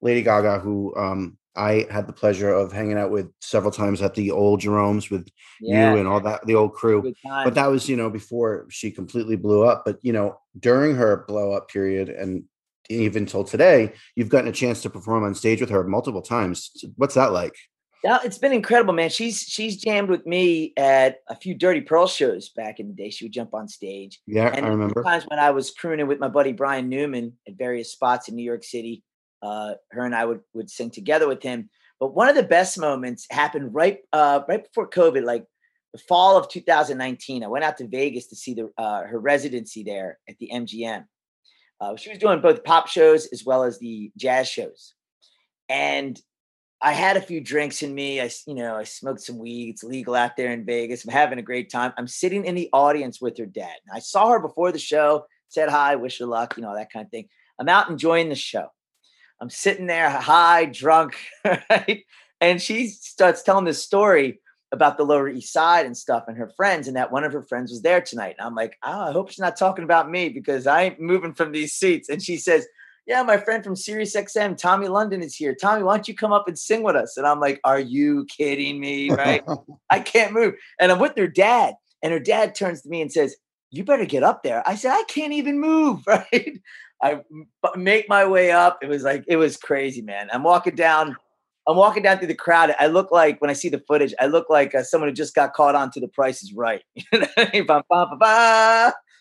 [0.00, 4.14] Lady Gaga, who um, I had the pleasure of hanging out with several times at
[4.14, 5.28] the old Jerome's with
[5.60, 5.92] yeah.
[5.92, 7.12] you and all that, the old crew.
[7.24, 9.84] But that was, you know, before she completely blew up.
[9.84, 12.44] But, you know, during her blow up period and
[12.88, 16.70] even till today, you've gotten a chance to perform on stage with her multiple times.
[16.96, 17.54] What's that like?
[18.04, 19.10] Yeah, it's been incredible, man.
[19.10, 23.10] She's she's jammed with me at a few Dirty Pearl shows back in the day.
[23.10, 24.20] She would jump on stage.
[24.24, 25.02] Yeah, and I remember.
[25.02, 28.44] Times when I was crooning with my buddy Brian Newman at various spots in New
[28.44, 29.02] York City,
[29.42, 31.70] uh, her and I would would sing together with him.
[32.00, 35.44] But one of the best moments happened right uh, right before COVID, like
[35.92, 37.42] the fall of 2019.
[37.42, 41.04] I went out to Vegas to see the uh, her residency there at the MGM.
[41.80, 44.94] Uh, she was doing both pop shows as well as the jazz shows,
[45.68, 46.20] and
[46.80, 48.20] I had a few drinks in me.
[48.20, 49.70] I, you know, I smoked some weed.
[49.70, 51.04] It's legal out there in Vegas.
[51.04, 51.92] I'm having a great time.
[51.96, 53.74] I'm sitting in the audience with her dad.
[53.92, 57.04] I saw her before the show, said hi, wish her luck, you know, that kind
[57.04, 57.28] of thing.
[57.58, 58.68] I'm out enjoying the show.
[59.40, 62.04] I'm sitting there high, drunk, right?
[62.40, 66.50] And she starts telling this story about the Lower East Side and stuff and her
[66.56, 68.36] friends, and that one of her friends was there tonight.
[68.38, 71.34] And I'm like, oh, I hope she's not talking about me because I ain't moving
[71.34, 72.08] from these seats.
[72.08, 72.66] And she says,
[73.06, 75.54] Yeah, my friend from Sirius XM, Tommy London, is here.
[75.54, 77.16] Tommy, why don't you come up and sing with us?
[77.16, 79.10] And I'm like, Are you kidding me?
[79.10, 79.42] Right?
[79.90, 80.54] I can't move.
[80.78, 83.36] And I'm with her dad, and her dad turns to me and says,
[83.70, 84.62] You better get up there.
[84.66, 86.60] I said, I can't even move, right?
[87.02, 87.20] I
[87.76, 88.78] make my way up.
[88.82, 90.28] It was like it was crazy, man.
[90.32, 91.16] I'm walking down.
[91.66, 92.74] I'm walking down through the crowd.
[92.78, 95.34] I look like when I see the footage, I look like uh, someone who just
[95.34, 96.82] got caught on to the Price is Right.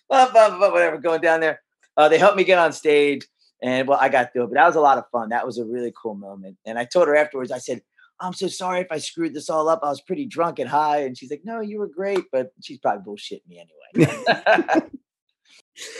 [0.09, 1.61] Whatever, going down there.
[1.97, 3.27] Uh, they helped me get on stage,
[3.61, 4.47] and well, I got through it.
[4.47, 5.29] But that was a lot of fun.
[5.29, 6.57] That was a really cool moment.
[6.65, 7.51] And I told her afterwards.
[7.51, 7.81] I said,
[8.19, 9.81] "I'm so sorry if I screwed this all up.
[9.83, 12.79] I was pretty drunk and high." And she's like, "No, you were great." But she's
[12.79, 13.63] probably bullshitting me
[13.95, 14.09] anyway.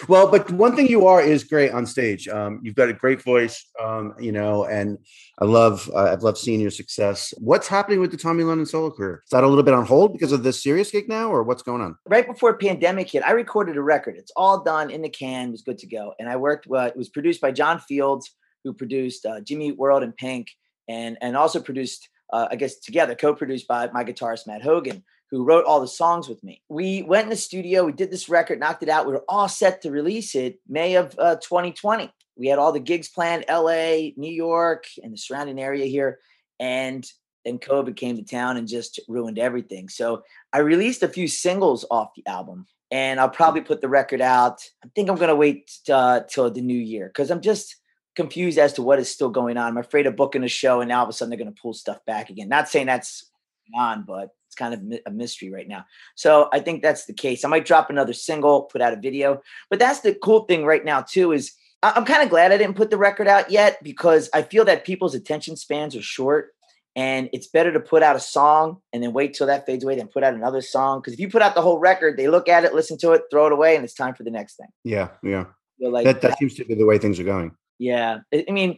[0.07, 2.27] well, but one thing you are is great on stage.
[2.27, 4.97] Um, you've got a great voice, um, you know, and
[5.39, 7.33] I love uh, I've loved seeing your success.
[7.37, 9.21] What's happening with the Tommy London solo career?
[9.25, 11.61] Is that a little bit on hold because of this serious gig now, or what's
[11.61, 11.97] going on?
[12.07, 14.15] Right before pandemic hit, I recorded a record.
[14.17, 16.67] It's all done in the can, was good to go, and I worked.
[16.69, 18.31] Uh, it was produced by John Fields,
[18.63, 20.47] who produced uh, Jimmy World and Pink,
[20.87, 22.09] and and also produced.
[22.33, 26.27] Uh, I guess together, co-produced by my guitarist Matt Hogan, who wrote all the songs
[26.27, 26.61] with me.
[26.69, 29.05] We went in the studio, we did this record, knocked it out.
[29.05, 32.11] We were all set to release it May of uh, 2020.
[32.37, 36.19] We had all the gigs planned, LA, New York, and the surrounding area here.
[36.59, 37.05] And
[37.43, 39.89] then COVID came to town and just ruined everything.
[39.89, 44.21] So I released a few singles off the album, and I'll probably put the record
[44.21, 44.61] out.
[44.83, 47.75] I think I'm going to wait uh, till the new year because I'm just
[48.15, 49.67] confused as to what is still going on.
[49.67, 51.61] I'm afraid of booking a show, and now all of a sudden they're going to
[51.61, 52.49] pull stuff back again.
[52.49, 53.31] Not saying that's
[53.75, 55.85] on, but it's kind of a mystery right now.
[56.15, 57.43] So I think that's the case.
[57.43, 59.41] I might drop another single, put out a video.
[59.69, 61.53] But that's the cool thing right now too is
[61.83, 64.85] I'm kind of glad I didn't put the record out yet because I feel that
[64.85, 66.53] people's attention spans are short
[66.97, 69.95] and it's better to put out a song and then wait till that fades away
[69.95, 72.49] than put out another song because if you put out the whole record they look
[72.49, 74.67] at it listen to it throw it away and it's time for the next thing
[74.83, 75.45] yeah yeah
[75.79, 78.75] like that, that seems to be the way things are going yeah i mean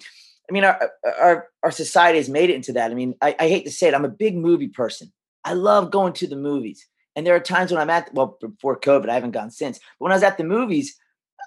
[0.50, 3.48] i mean our our, our society has made it into that i mean I, I
[3.48, 5.12] hate to say it i'm a big movie person
[5.46, 6.88] I love going to the movies.
[7.16, 9.80] And there are times when I'm at well before COVID, I haven't gone since.
[9.80, 10.98] But when I was at the movies,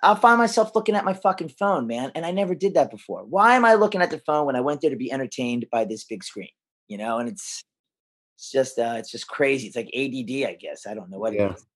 [0.03, 2.11] I'll find myself looking at my fucking phone, man.
[2.15, 3.25] And I never did that before.
[3.25, 5.85] Why am I looking at the phone when I went there to be entertained by
[5.85, 6.49] this big screen?
[6.89, 7.63] You know, and it's
[8.37, 9.69] it's just uh it's just crazy.
[9.69, 10.87] It's like ADD, I guess.
[10.87, 11.51] I don't know what Yeah.
[11.51, 11.67] it is.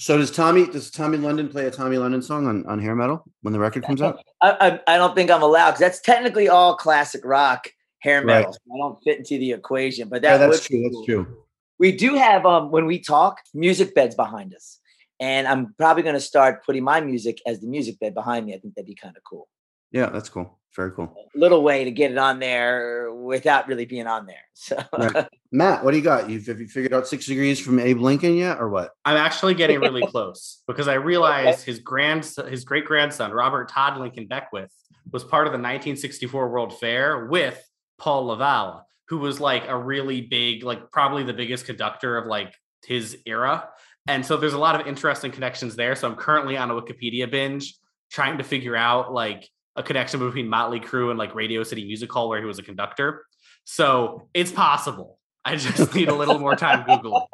[0.00, 3.22] So does Tommy does Tommy London play a Tommy London song on, on hair metal
[3.42, 4.24] when the record comes out?
[4.40, 8.38] I, I, I don't think I'm allowed because that's technically all classic rock hair Right.
[8.38, 8.54] metal.
[8.54, 10.82] so I don't fit into the equation, but that Yeah, that's true.
[10.82, 11.44] That's true.
[11.78, 14.80] We do have um when we talk music beds behind us,
[15.20, 18.54] and I'm probably going to start putting my music as the music bed behind me.
[18.54, 19.48] I think that'd be kind of cool.
[19.92, 20.58] Yeah, that's cool.
[20.76, 21.12] Very cool.
[21.34, 24.36] Little way to get it on there without really being on there.
[24.60, 25.26] So Right.
[25.50, 26.28] Matt, what do you got?
[26.28, 28.90] You've have you figured out six degrees from Abe Lincoln yet, or what?
[29.06, 33.98] I'm actually getting really close because I realized his grand his great grandson Robert Todd
[33.98, 34.70] Lincoln Beckwith
[35.12, 37.58] was part of the 1964 World Fair with
[37.98, 42.54] Paul Lavalle, who was like a really big, like probably the biggest conductor of like
[42.84, 43.68] his era.
[44.06, 45.94] And so there's a lot of interesting connections there.
[45.94, 47.76] So I'm currently on a Wikipedia binge
[48.10, 52.10] trying to figure out like a connection between Motley Crue and like Radio City Music
[52.12, 53.24] Hall where he was a conductor.
[53.64, 55.18] So it's possible.
[55.44, 57.24] I just need a little more time Googling.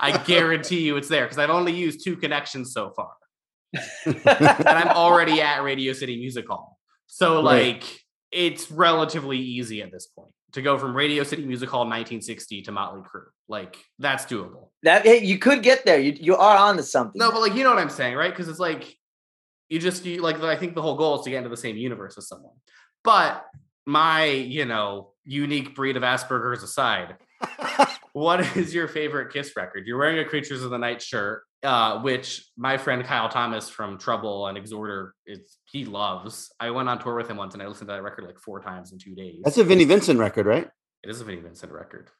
[0.00, 3.10] I guarantee you it's there because I've only used two connections so far.
[4.04, 6.78] and I'm already at Radio City Music Hall.
[7.06, 7.74] So Right.
[7.74, 7.84] like
[8.30, 12.72] it's relatively easy at this point to go from Radio City Music Hall 1960 to
[12.72, 13.24] Motley Crue.
[13.48, 14.68] Like that's doable.
[14.82, 15.98] that hey, you could get there.
[16.00, 17.18] You you are on to something.
[17.18, 18.30] No, but like you know what I'm saying, right?
[18.30, 18.96] Because it's like
[19.72, 21.78] you just you like I think the whole goal is to get into the same
[21.78, 22.52] universe as someone.
[23.02, 23.46] But
[23.86, 27.16] my, you know, unique breed of Asperger's aside,
[28.12, 29.86] what is your favorite Kiss record?
[29.86, 33.98] You're wearing a Creatures of the Night shirt, uh, which my friend Kyle Thomas from
[33.98, 36.52] Trouble and Exhorder is he loves.
[36.60, 38.60] I went on tour with him once and I listened to that record like four
[38.60, 39.40] times in two days.
[39.42, 40.68] That's a Vinnie Vincent record, right?
[41.02, 42.10] it is a Vinnie Vincent record.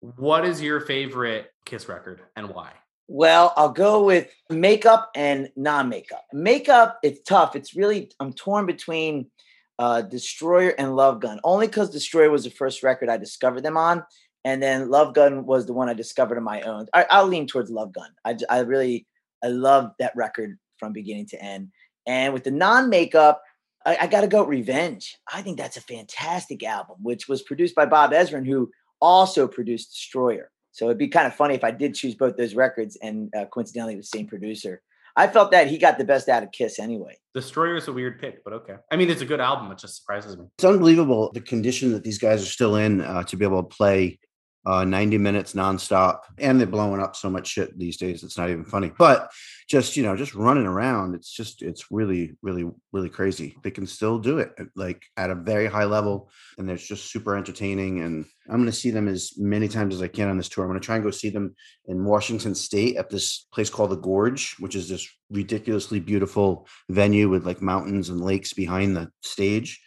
[0.00, 2.72] What is your favorite Kiss record and why?
[3.08, 6.26] Well, I'll go with makeup and non-makeup.
[6.34, 7.56] Makeup, it's tough.
[7.56, 9.30] It's really I'm torn between
[9.78, 13.78] uh, Destroyer and Love Gun, only because Destroyer was the first record I discovered them
[13.78, 14.04] on,
[14.44, 16.86] and then Love Gun was the one I discovered on my own.
[16.92, 18.10] I, I'll lean towards Love Gun.
[18.26, 19.06] I, I really
[19.42, 21.68] I love that record from beginning to end.
[22.06, 23.40] And with the non-makeup,
[23.86, 25.16] I, I got to go Revenge.
[25.32, 29.92] I think that's a fantastic album, which was produced by Bob Ezrin, who also produced
[29.92, 30.50] Destroyer.
[30.72, 33.46] So it'd be kind of funny if I did choose both those records and uh,
[33.46, 34.82] coincidentally the same producer.
[35.16, 37.16] I felt that he got the best out of Kiss anyway.
[37.34, 38.74] Destroyer is a weird pick, but okay.
[38.92, 39.72] I mean, it's a good album.
[39.72, 40.44] It just surprises me.
[40.56, 43.68] It's unbelievable the condition that these guys are still in uh, to be able to
[43.68, 44.20] play
[44.68, 46.20] uh, 90 minutes nonstop.
[46.36, 48.22] And they're blowing up so much shit these days.
[48.22, 48.92] It's not even funny.
[48.98, 49.32] But
[49.66, 53.56] just, you know, just running around, it's just, it's really, really, really crazy.
[53.62, 56.30] They can still do it like at a very high level.
[56.58, 58.02] And they're just super entertaining.
[58.02, 60.64] And I'm going to see them as many times as I can on this tour.
[60.64, 61.54] I'm going to try and go see them
[61.86, 67.30] in Washington State at this place called the Gorge, which is this ridiculously beautiful venue
[67.30, 69.80] with like mountains and lakes behind the stage.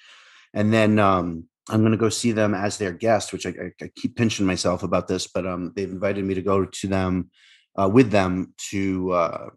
[0.56, 3.84] And then um, I'm going to go see them as their guest, which I, I,
[3.86, 7.30] I keep pinching myself about this, but um, they've invited me to go to them
[7.80, 9.50] uh, with them to uh,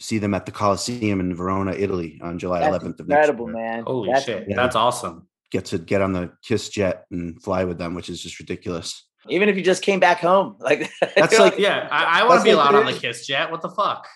[0.00, 3.46] see them at the Coliseum in Verona, Italy on July That's 11th of next incredible,
[3.46, 3.54] year.
[3.54, 3.84] man.
[3.86, 4.36] Holy That's shit.
[4.38, 4.56] amazing.
[4.56, 5.28] That's awesome.
[5.50, 9.06] Get to get on the Kiss jet and fly with them, which is just ridiculous.
[9.28, 12.44] Even if you just came back home, like That's like- Yeah, I, I want to
[12.44, 12.98] be like allowed on the.
[12.98, 13.50] Kiss Jet.
[13.50, 14.08] What the fuck?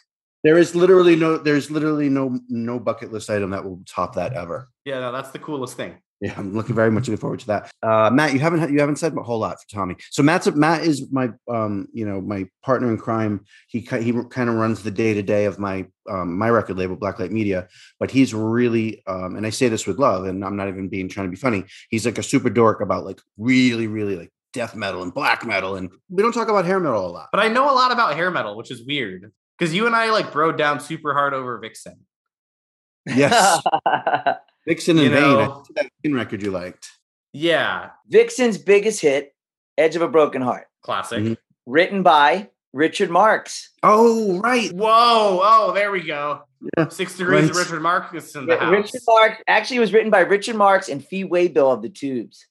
[0.43, 4.33] There is literally no, there's literally no, no bucket list item that will top that
[4.33, 4.69] ever.
[4.85, 5.97] Yeah, no, that's the coolest thing.
[6.21, 7.71] Yeah, I'm looking very much looking forward to that.
[7.83, 9.97] Uh, Matt, you haven't you haven't said a whole lot for Tommy.
[10.11, 13.45] So Matt's Matt is my um, you know my partner in crime.
[13.69, 16.97] He he kind of runs the day to day of my um, my record label
[16.97, 17.69] Blacklight Media,
[18.01, 21.11] but he's really um, and I say this with love, and I'm not even being
[21.11, 21.65] trying to be funny.
[21.91, 25.77] He's like a super dork about like really really like death metal and black metal,
[25.77, 27.29] and we don't talk about hair metal a lot.
[27.31, 29.33] But I know a lot about hair metal, which is weird.
[29.59, 32.01] Because you and I like bro down super hard over Vixen.
[33.07, 33.63] Yes,
[34.67, 35.23] Vixen and You Vain.
[35.25, 36.91] I know- think that Vain record you liked.
[37.33, 39.35] Yeah, Vixen's biggest hit,
[39.79, 41.23] "Edge of a Broken Heart," classic.
[41.23, 41.37] Mhm.
[41.67, 43.71] written by Richard Marx.
[43.83, 46.43] Oh right, Whoa, oh, there we go.
[46.77, 47.65] Yeah, Six degrees of right.
[47.65, 48.73] Richard Marcus in the Yeah, house.
[48.73, 52.47] Richard Marx actually it was written by Richard Marx and Fee Waybill of the Tubes.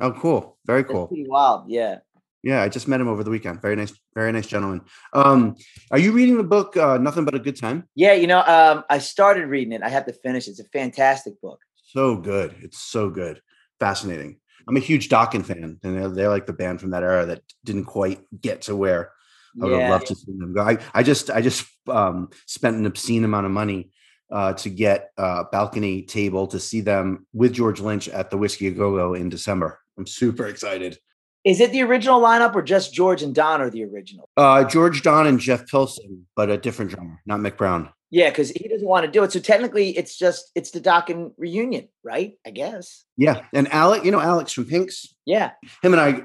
[0.00, 1.06] oh cool, very That's cool.
[1.08, 1.70] pretty wild.
[1.70, 1.98] Yeah.
[2.44, 3.62] Yeah, I just met him over the weekend.
[3.62, 4.82] Very nice, very nice gentleman.
[5.14, 5.56] Um,
[5.90, 7.88] are you reading the book uh, Nothing But a Good Time?
[7.94, 9.82] Yeah, you know, um, I started reading it.
[9.82, 10.46] I have to finish.
[10.46, 11.58] It's a fantastic book.
[11.86, 12.54] So good.
[12.60, 13.40] It's so good.
[13.80, 14.40] Fascinating.
[14.68, 17.40] I'm a huge Dokken fan, and they're, they're like the band from that era that
[17.64, 19.12] didn't quite get to where
[19.60, 19.90] I would have Yeah.
[19.90, 20.62] loved to see them go.
[20.62, 23.90] I, I just I just um, spent an obscene amount of money
[24.30, 28.66] uh, to get a balcony table to see them with George Lynch at the Whisky
[28.66, 29.80] a Go Go in December.
[29.96, 30.98] I'm super excited.
[31.44, 34.28] Is it the original lineup or just George and Don are the original?
[34.36, 37.90] Uh, George Don and Jeff Pilson, but a different drummer, not Mick Brown.
[38.10, 39.32] Yeah, because he doesn't want to do it.
[39.32, 42.38] So technically, it's just it's the Dokken reunion, right?
[42.46, 43.04] I guess.
[43.16, 45.14] Yeah, and Alec, you know Alex from Pinks.
[45.26, 45.50] Yeah,
[45.82, 46.22] him and I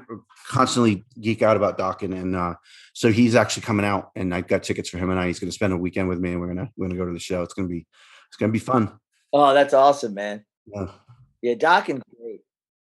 [0.48, 2.54] constantly geek out about Dokken, and uh,
[2.94, 5.26] so he's actually coming out, and I've got tickets for him and I.
[5.26, 7.12] He's going to spend a weekend with me, and we're gonna we're gonna go to
[7.12, 7.42] the show.
[7.42, 7.86] It's gonna be
[8.28, 8.96] it's gonna be fun.
[9.32, 10.44] Oh, that's awesome, man.
[10.66, 10.86] Yeah,
[11.42, 12.40] yeah, Dokken's great.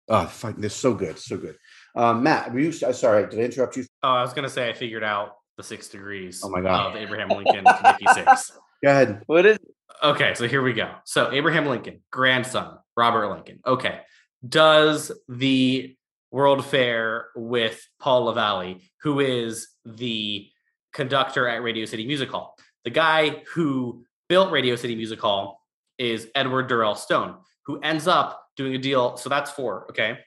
[0.08, 1.56] Oh, fuck, they're so good, so good.
[1.94, 3.28] Um, Matt, were you uh, sorry?
[3.28, 3.85] Did I interrupt you?
[4.02, 6.42] Oh, I was gonna say I figured out the six degrees.
[6.44, 8.52] Oh my god, of Abraham Lincoln to Nikki Sixx.
[8.83, 9.22] Go ahead.
[9.26, 9.59] What is?
[10.02, 10.90] Okay, so here we go.
[11.05, 13.61] So Abraham Lincoln, grandson, Robert Lincoln.
[13.66, 14.00] Okay,
[14.48, 15.96] does the
[16.33, 20.48] World Fair with Paul Lavalle, who is the
[20.92, 22.57] conductor at Radio City Music Hall.
[22.85, 25.61] The guy who built Radio City Music Hall
[25.98, 29.16] is Edward Durell Stone, who ends up doing a deal.
[29.18, 30.18] So that's four, okay?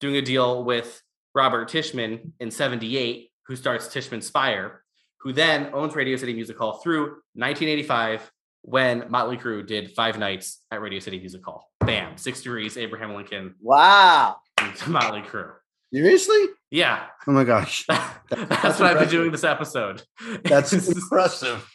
[0.00, 1.00] Doing a deal with
[1.34, 4.82] Robert Tishman in 78, who starts Tishman Speyer,
[5.20, 7.02] who then owns Radio City Music Hall through
[7.34, 8.30] 1985
[8.62, 11.70] when Motley Crue did five nights at Radio City Music Hall.
[11.80, 13.54] Bam, six degrees, Abraham Lincoln.
[13.60, 14.36] Wow.
[14.86, 15.52] Motley Crue.
[15.92, 16.46] Seriously?
[16.70, 17.04] Yeah.
[17.26, 17.84] Oh my gosh.
[17.86, 20.02] That's, that's what I've been doing this episode.
[20.44, 21.68] That's impressive.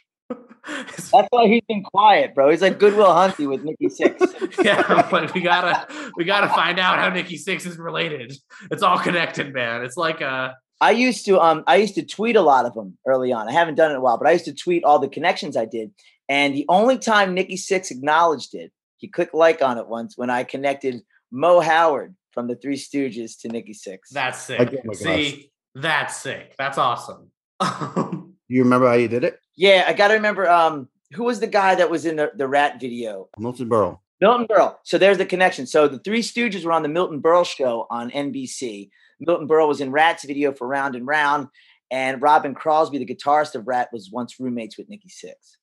[0.68, 2.50] That's why he's been quiet, bro.
[2.50, 4.64] He's like Goodwill Hunting with Nikki Sixx.
[4.64, 8.36] yeah, but we gotta we gotta find out how Nikki Sixx is related.
[8.72, 9.84] It's all connected, man.
[9.84, 10.52] It's like uh
[10.82, 13.48] I used to um I used to tweet a lot of them early on.
[13.48, 15.56] I haven't done it in a while, but I used to tweet all the connections
[15.56, 15.92] I did.
[16.30, 20.30] And the only time Nikki Sixx acknowledged it, he clicked like on it once when
[20.30, 21.02] I connected
[21.32, 24.10] Moe Howard from the Three Stooges to Nikki Sixx.
[24.12, 24.60] That's sick.
[24.62, 26.56] Oh See, that's sick.
[26.58, 27.32] That's awesome.
[28.48, 29.40] You remember how you did it?
[29.56, 30.50] Yeah, I got to remember.
[30.50, 33.30] Um, who was the guy that was in the, the Ratt video?
[33.38, 34.00] Milton Berle.
[34.22, 34.76] Milton Berle.
[34.84, 35.68] So there's the connection.
[35.68, 38.90] So the Three Stooges were on the Milton Berle show on NBC.
[39.20, 41.48] Milton Berle was in Ratt's video for Round and Round,
[41.92, 45.58] and Robin Crosby, the guitarist of Ratt, was once roommates with Nikki Sixx.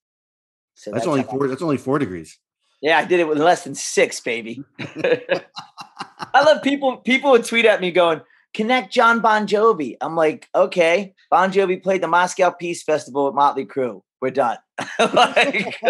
[0.74, 1.46] So that's, that's only four.
[1.46, 2.38] That's only four degrees.
[2.82, 4.62] Yeah, I did it with less than six, baby.
[4.78, 6.98] I love people.
[6.98, 8.20] People would tweet at me going,
[8.54, 11.14] "Connect John Bon Jovi." I'm like, okay.
[11.30, 14.02] Bon Jovi played the Moscow Peace Festival with Motley Crue.
[14.20, 14.56] We're done.
[14.98, 15.76] like,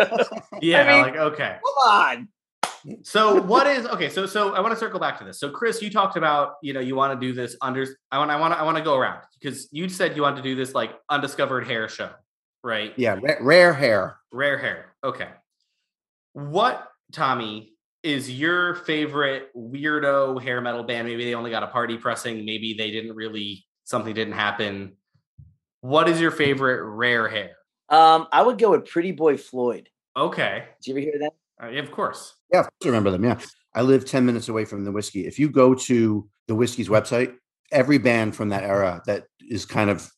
[0.61, 2.29] yeah, I mean, like okay, come on.
[3.03, 4.09] So what is okay?
[4.09, 5.39] So so I want to circle back to this.
[5.39, 7.87] So Chris, you talked about you know you want to do this under.
[8.11, 10.43] I want I want I want to go around because you said you want to
[10.43, 12.11] do this like undiscovered hair show,
[12.63, 12.93] right?
[12.97, 14.19] Yeah, rare hair.
[14.33, 14.95] Rare hair.
[15.03, 15.29] Okay.
[16.33, 17.74] What Tommy
[18.05, 21.09] is your favorite weirdo hair metal band?
[21.09, 22.45] Maybe they only got a party pressing.
[22.45, 24.93] Maybe they didn't really something didn't happen.
[25.81, 27.53] What is your favorite rare hair?
[27.89, 29.89] Um, I would go with Pretty Boy Floyd.
[30.17, 30.65] Okay.
[30.83, 31.33] Did you ever hear that?
[31.63, 32.35] Uh, yeah, of course.
[32.53, 33.25] Yeah, of course I remember them.
[33.25, 33.39] Yeah.
[33.75, 35.27] I live 10 minutes away from the Whisky.
[35.27, 37.35] If you go to the Whisky's website,
[37.73, 40.11] every band from that era that is kind of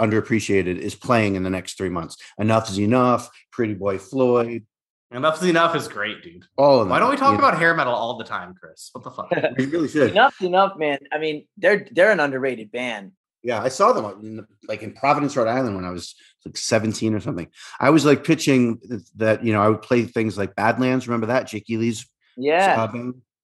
[0.00, 2.16] underappreciated is playing in the next three months.
[2.40, 3.28] Enuff Z'Nuff.
[3.52, 4.64] Pretty Boy Floyd.
[5.12, 6.44] Enuff Z'Nuff is great, dude.
[6.58, 6.90] All of them.
[6.90, 8.90] Why don't we talk about hair metal all the time, Chris?
[8.92, 9.30] What the fuck?
[9.56, 10.10] we really should.
[10.10, 10.98] Enough enough, man.
[11.10, 13.12] I mean, they're they're an underrated band.
[13.42, 17.14] Yeah, I saw them in, like in Providence, Rhode Island when I was like 17
[17.14, 17.48] or something.
[17.78, 18.80] I was like pitching
[19.16, 21.06] that, you know, I would play things like Badlands.
[21.06, 21.46] Remember that?
[21.46, 22.88] Jake Ely's yeah.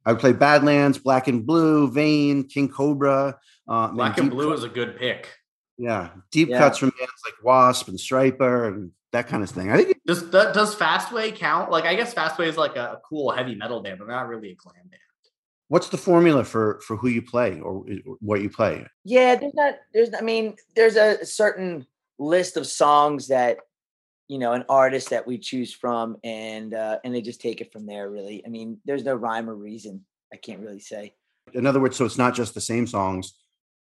[0.07, 3.39] I would play Badlands, Black and Blue, Vain, King Cobra.
[3.67, 5.29] Uh, Black and Blue is a good pick.
[5.79, 6.59] Yeah, deep yeah.
[6.59, 9.71] cuts from bands like Wasp and Stryper and that kind of thing.
[9.71, 11.71] I think it, does does Fastway count?
[11.71, 14.55] Like, I guess Fastway is like a cool heavy metal band, but not really a
[14.55, 15.01] glam band.
[15.69, 17.85] What's the formula for for who you play or
[18.21, 18.87] what you play?
[19.05, 19.75] Yeah, there's not.
[19.93, 20.11] There's.
[20.13, 21.87] I mean, there's a certain
[22.19, 23.59] list of songs that
[24.29, 27.73] you know an artist that we choose from, and uh, and they just take it
[27.73, 28.11] from there.
[28.11, 30.05] Really, I mean, there's no rhyme or reason.
[30.33, 31.15] I can't really say.
[31.53, 33.35] In other words, so it's not just the same songs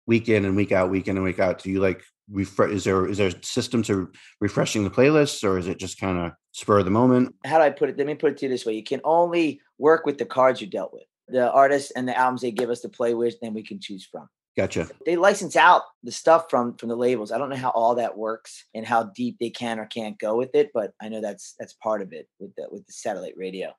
[0.06, 1.62] week in and week out, week in and week out?
[1.62, 2.70] Do you like refresh?
[2.70, 6.18] Is there is there a system to refreshing the playlists, or is it just kind
[6.18, 7.34] of spur of the moment?
[7.44, 7.98] How do I put it?
[7.98, 10.60] Let me put it to you this way: you can only work with the cards
[10.60, 13.54] you dealt with, the artists and the albums they give us to play with, then
[13.54, 14.28] we can choose from.
[14.56, 14.88] Gotcha.
[15.06, 17.32] They license out the stuff from from the labels.
[17.32, 20.36] I don't know how all that works and how deep they can or can't go
[20.36, 23.34] with it, but I know that's that's part of it with the with the satellite
[23.36, 23.74] radio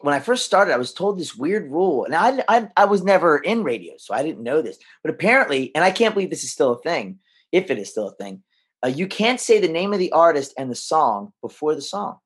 [0.00, 3.02] when I first started, I was told this weird rule, and I, I, I was
[3.02, 4.78] never in radio, so I didn't know this.
[5.02, 7.18] But apparently, and I can't believe this is still a thing,
[7.52, 8.42] if it is still a thing,
[8.84, 12.18] uh, you can't say the name of the artist and the song before the song.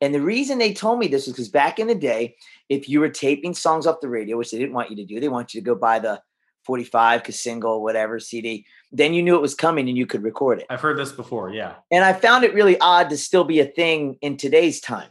[0.00, 2.36] And the reason they told me this was because back in the day,
[2.68, 5.20] if you were taping songs off the radio, which they didn't want you to do,
[5.20, 6.20] they want you to go buy the
[6.64, 10.66] 45 single, whatever CD, then you knew it was coming and you could record it.
[10.68, 11.74] I've heard this before, yeah.
[11.90, 15.08] And I found it really odd to still be a thing in today's time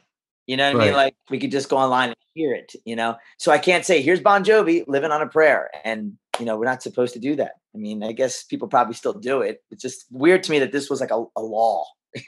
[0.47, 0.83] you know what right.
[0.83, 0.95] I mean?
[0.95, 3.15] Like we could just go online and hear it, you know?
[3.37, 5.69] So I can't say, here's Bon Jovi living on a prayer.
[5.83, 7.53] And you know, we're not supposed to do that.
[7.75, 9.63] I mean, I guess people probably still do it.
[9.71, 11.85] It's just weird to me that this was like a, a law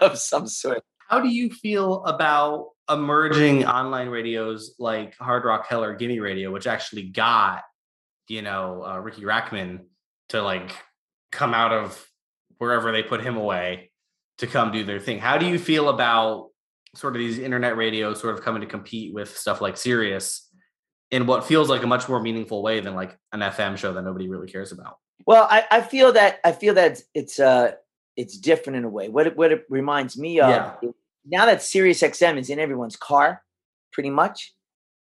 [0.00, 0.82] of some sort.
[1.08, 6.52] How do you feel about emerging online radios like Hard Rock Hell or Gimme Radio,
[6.52, 7.62] which actually got,
[8.28, 9.80] you know, uh, Riki Rachtman
[10.28, 10.70] to like
[11.32, 12.06] come out of
[12.58, 13.90] wherever they put him away
[14.38, 15.18] to come do their thing.
[15.18, 16.50] How do you feel about
[16.94, 20.48] sort of these internet radios sort of coming to compete with stuff like Sirius
[21.10, 24.02] in what feels like a much more meaningful way than like an FM show that
[24.02, 24.98] nobody really cares about?
[25.26, 27.72] Well, I, I feel that I feel that it's, it's uh
[28.16, 29.08] it's different in a way.
[29.08, 30.90] What it, what it reminds me of Yeah.
[31.24, 33.42] now that Sirius XM is in everyone's car,
[33.92, 34.52] pretty much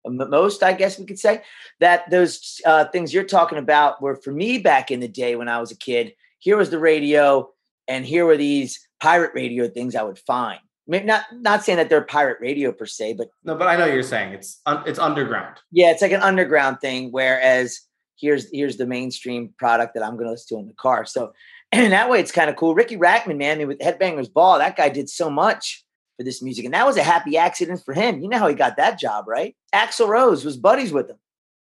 [0.07, 1.41] most I guess we could say
[1.79, 5.49] that those uh, things you're talking about were for me back in the day when
[5.49, 6.13] I was a kid.
[6.39, 7.49] Here was the radio,
[7.87, 10.59] and here were these pirate radio things I would find.
[10.89, 13.93] Not not saying that they're pirate radio per se, but No, but I know what
[13.93, 15.57] you're saying it's un- it's underground.
[15.71, 17.11] yeah, it's like an underground thing.
[17.11, 17.79] Whereas
[18.19, 21.05] here's here's the mainstream product that I'm going to listen to in the car.
[21.05, 21.33] So
[21.71, 22.73] and that way, it's kind of cool.
[22.73, 25.85] Riki Rachtman, man, I mean, with Headbangers Ball, that guy did so much
[26.17, 28.19] for this music, and that was a happy accident for him.
[28.21, 29.55] You know how he got that job, right?
[29.73, 31.17] Axl Rose was buddies with him.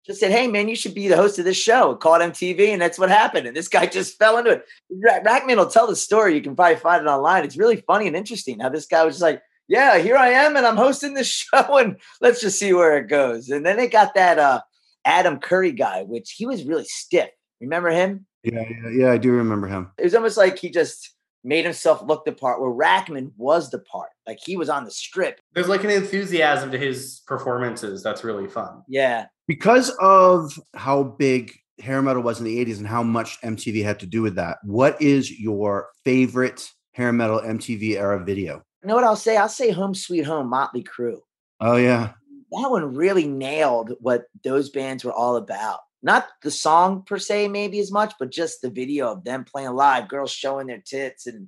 [0.07, 2.69] Just said, "Hey, man, you should be the host of this show." It called MTV,
[2.69, 3.45] and that's what happened.
[3.45, 4.65] And this guy just fell into it.
[4.89, 6.35] Ra- Rachtman will tell the story.
[6.35, 7.43] You can probably find it online.
[7.43, 10.55] It's really funny and interesting how this guy was just like, "Yeah, here I am,
[10.55, 13.87] and I'm hosting this show, and let's just see where it goes." And then they
[13.87, 14.61] got that uh,
[15.05, 17.29] Adam Curry guy, which he was really stiff.
[17.59, 18.25] Remember him?
[18.43, 19.91] Yeah, yeah, yeah, I do remember him.
[19.97, 23.79] It was almost like he just made himself look the part where Rachtman was the
[23.79, 24.09] part.
[24.27, 25.39] Like he was on the strip.
[25.53, 28.83] There's like an enthusiasm to his performances that's really fun.
[28.87, 29.27] Yeah.
[29.47, 33.99] Because of how big hair metal was in the 80s and how much MTV had
[34.01, 38.61] to do with that, what is your favorite hair metal MTV era video?
[38.81, 39.37] You know what I'll say?
[39.37, 41.19] I'll say Home Sweet Home, Motley Crue.
[41.61, 42.13] Oh, yeah.
[42.51, 45.79] That one really nailed what those bands were all about.
[46.03, 49.73] Not the song per se, maybe as much, but just the video of them playing
[49.73, 51.47] live, girls showing their tits and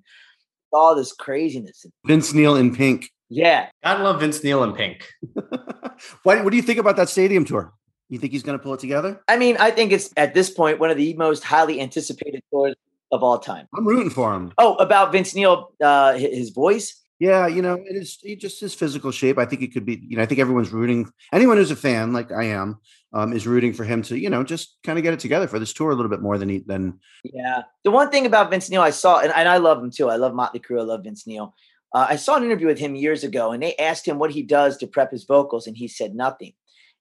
[0.74, 1.86] all this craziness.
[2.06, 3.10] Vince Neil in pink.
[3.30, 3.70] Yeah.
[3.84, 5.08] Gotta love Vince Neil in pink.
[6.24, 7.74] what, what do you think about that stadium tour?
[8.10, 9.22] You think he's going to pull it together?
[9.28, 12.76] I mean, I think it's at this point one of the most highly anticipated tours
[13.12, 13.68] of all time.
[13.76, 14.52] I'm rooting for him.
[14.58, 17.02] Oh, about Vince Neil, uh, his voice.
[17.20, 19.38] Yeah, you know, it is it just his physical shape.
[19.38, 21.12] I think it could be, you know, I think everyone's rooting.
[21.34, 22.80] Anyone who's a fan, like I am,
[23.14, 25.60] um, is rooting for him to, you know, just kind of get it together for
[25.60, 27.64] this tour a little bit more than he than Yeah.
[27.84, 30.10] The one thing about Vince Neil I saw, and, and I love him too.
[30.10, 30.80] I love Motley Crue.
[30.80, 31.54] I love Vince Neil.
[31.94, 34.42] Uh, I saw an interview with him years ago, and they asked him what he
[34.42, 36.54] does to prep his vocals, and he said nothing.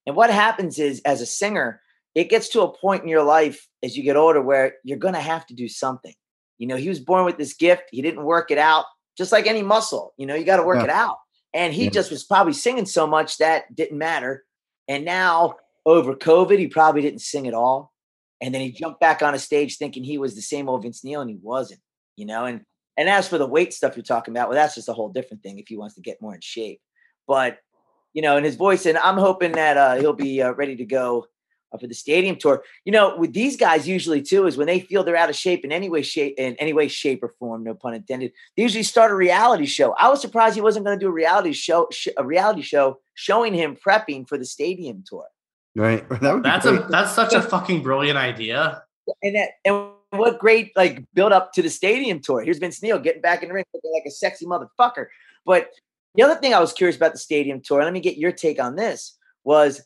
[0.08, 1.82] And what happens is, as a singer,
[2.14, 5.12] it gets to a point in your life as you get older where you're going
[5.12, 6.14] to have to do something.
[6.56, 7.82] You know, he was born with this gift.
[7.92, 8.86] He didn't work it out,
[9.18, 10.14] just like any muscle.
[10.16, 10.84] You know, you got to work Yeah.
[10.84, 11.18] it out.
[11.52, 11.90] And he Yeah.
[11.90, 14.46] just was probably singing so much that didn't matter.
[14.88, 17.92] And now over COVID, he probably didn't sing at all.
[18.40, 21.04] And then he jumped back on a stage thinking he was the same old Vince
[21.04, 21.80] Neil, and he wasn't.
[22.16, 22.62] You know, and
[22.96, 25.42] and as for the weight stuff you're talking about, well, that's just a whole different
[25.42, 25.58] thing.
[25.58, 26.80] If he wants to get more in shape,
[27.26, 27.58] but
[28.14, 30.84] you know, in his voice, and I'm hoping that uh, he'll be uh, ready to
[30.84, 31.26] go
[31.72, 32.62] uh, for the stadium tour.
[32.84, 35.64] You know, with these guys usually too is when they feel they're out of shape
[35.64, 38.32] in any way, shape in any way, shape or form, no pun intended.
[38.56, 39.92] They usually start a reality show.
[39.98, 43.00] I was surprised he wasn't going to do a reality show, sh- a reality show
[43.14, 45.26] showing him prepping for the stadium tour.
[45.76, 46.04] right.
[46.22, 48.82] That would be That's a that's such a fucking brilliant idea.
[49.22, 52.40] and that, and what great like build up to the stadium tour.
[52.42, 55.06] Here's Vince Neil getting back in the ring looking like a sexy motherfucker.
[55.44, 55.68] But
[56.18, 58.60] the other thing I was curious about the stadium tour, let me get your take
[58.60, 59.80] on this, was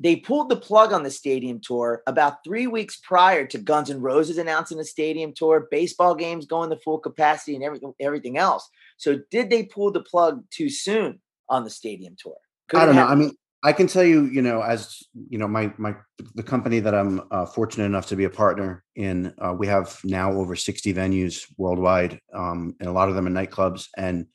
[0.00, 4.00] they pulled the plug on the stadium tour about three weeks prior to Guns N'
[4.00, 8.68] Roses announcing the stadium tour, baseball games going to full capacity, and everything everything else.
[8.96, 12.36] So did they pull the plug too soon on the stadium tour?
[12.68, 13.06] Could I don't know.
[13.06, 13.30] I mean,
[13.62, 15.94] I can tell you, you know, as you know, my my
[16.34, 20.00] the company that I'm uh, fortunate enough to be a partner in, uh, we have
[20.02, 23.86] now over 60 venues worldwide, um, and a lot of them are nightclubs.
[23.96, 24.26] And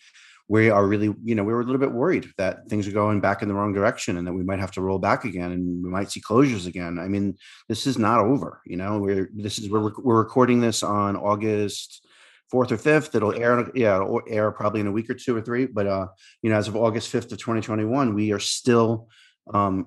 [0.51, 3.21] we are really, you know, we were a little bit worried that things are going
[3.21, 5.81] back in the wrong direction, and that we might have to roll back again, and
[5.81, 6.99] we might see closures again.
[6.99, 7.37] I mean,
[7.69, 8.61] this is not over.
[8.65, 12.05] You know, we're this is we're we're recording this on August
[12.49, 13.15] fourth or fifth.
[13.15, 15.67] It'll air, yeah, it'll air probably in a week or two or three.
[15.67, 16.07] But uh,
[16.41, 19.07] you know, as of August 5th of 2021, we are still
[19.53, 19.85] um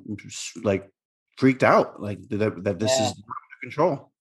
[0.63, 0.89] like
[1.37, 3.05] freaked out, like that, that this Yeah.
[3.05, 4.13] is out of control.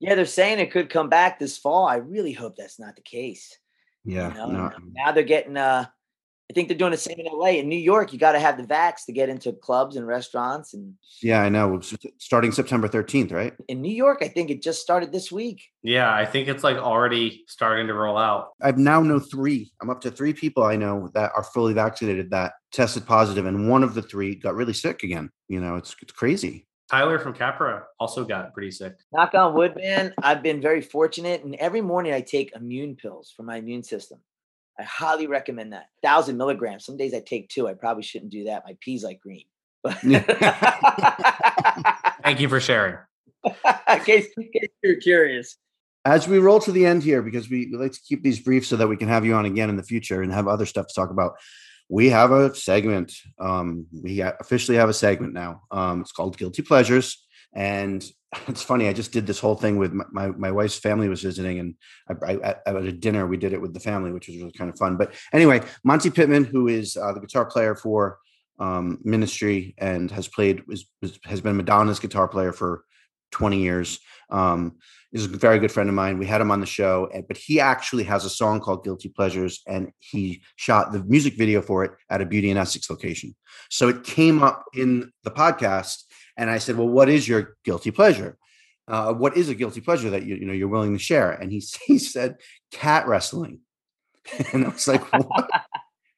[0.00, 1.86] yeah, they're saying it could come back this fall.
[1.88, 3.56] I really hope that's not the case.
[4.04, 4.28] Yeah.
[4.30, 5.86] You know, no, now they're getting uh
[6.50, 7.52] I think they're doing the same in LA.
[7.52, 10.74] In New York, you got to have the vax to get into clubs and restaurants.
[10.74, 11.80] And yeah, I know.
[12.18, 13.54] Starting September 13th, right?
[13.68, 15.62] in New York, I think it just started this week.
[15.82, 18.50] Yeah, I think it's like already starting to roll out.
[18.60, 19.72] I've now know three.
[19.80, 23.70] I'm up to three people I know that are fully vaccinated that tested positive, and
[23.70, 25.30] one of the three got really sick again.
[25.48, 26.66] You know, it's it's crazy.
[26.92, 28.94] Tyler from Capra also got pretty sick.
[29.14, 30.12] Knock on wood, man.
[30.22, 34.20] I've been very fortunate, and every morning I take immune pills for my immune system.
[34.78, 35.86] I highly recommend that.
[36.02, 36.84] Thousand milligrams.
[36.84, 37.66] Some days I take two.
[37.66, 38.64] I probably shouldn't do that.
[38.66, 39.44] My pee's like green.
[42.22, 42.98] Thank you for sharing.
[43.42, 43.54] in,
[44.04, 45.56] case, in case you're curious.
[46.04, 48.66] As we roll to the end here, because we, we like to keep these brief
[48.66, 50.88] so that we can have you on again in the future and have other stuff
[50.88, 51.36] to talk about.
[51.88, 53.12] We have a segment.
[53.38, 55.62] Um, we officially have a segment now.
[55.70, 57.26] Um, it's called Guilty Pleasures.
[57.54, 58.04] And
[58.48, 58.88] it's funny.
[58.88, 61.74] I just did this whole thing with my, my, my wife's family was visiting, and
[62.08, 64.70] I, I, at a dinner we did it with the family, which was really kind
[64.70, 64.96] of fun.
[64.96, 68.18] But anyway, Monte Pittman, who is uh, the guitar player for
[68.58, 72.84] um, Ministry and has played was, was, has been Madonna's guitar player for
[73.32, 73.98] 20 years.
[74.30, 74.76] Um,
[75.12, 76.18] is a very good friend of mine.
[76.18, 79.62] We had him on the show, but he actually has a song called Guilty Pleasures,
[79.66, 83.34] and he shot the music video for it at a Beauty and Essex location.
[83.70, 86.04] So it came up in the podcast,
[86.36, 88.38] and I said, "Well, what is your guilty pleasure?
[88.88, 91.52] Uh, what is a guilty pleasure that you you know you're willing to share?" And
[91.52, 92.36] he he said,
[92.70, 93.60] "Cat wrestling,"
[94.52, 95.50] and I was like, "What?"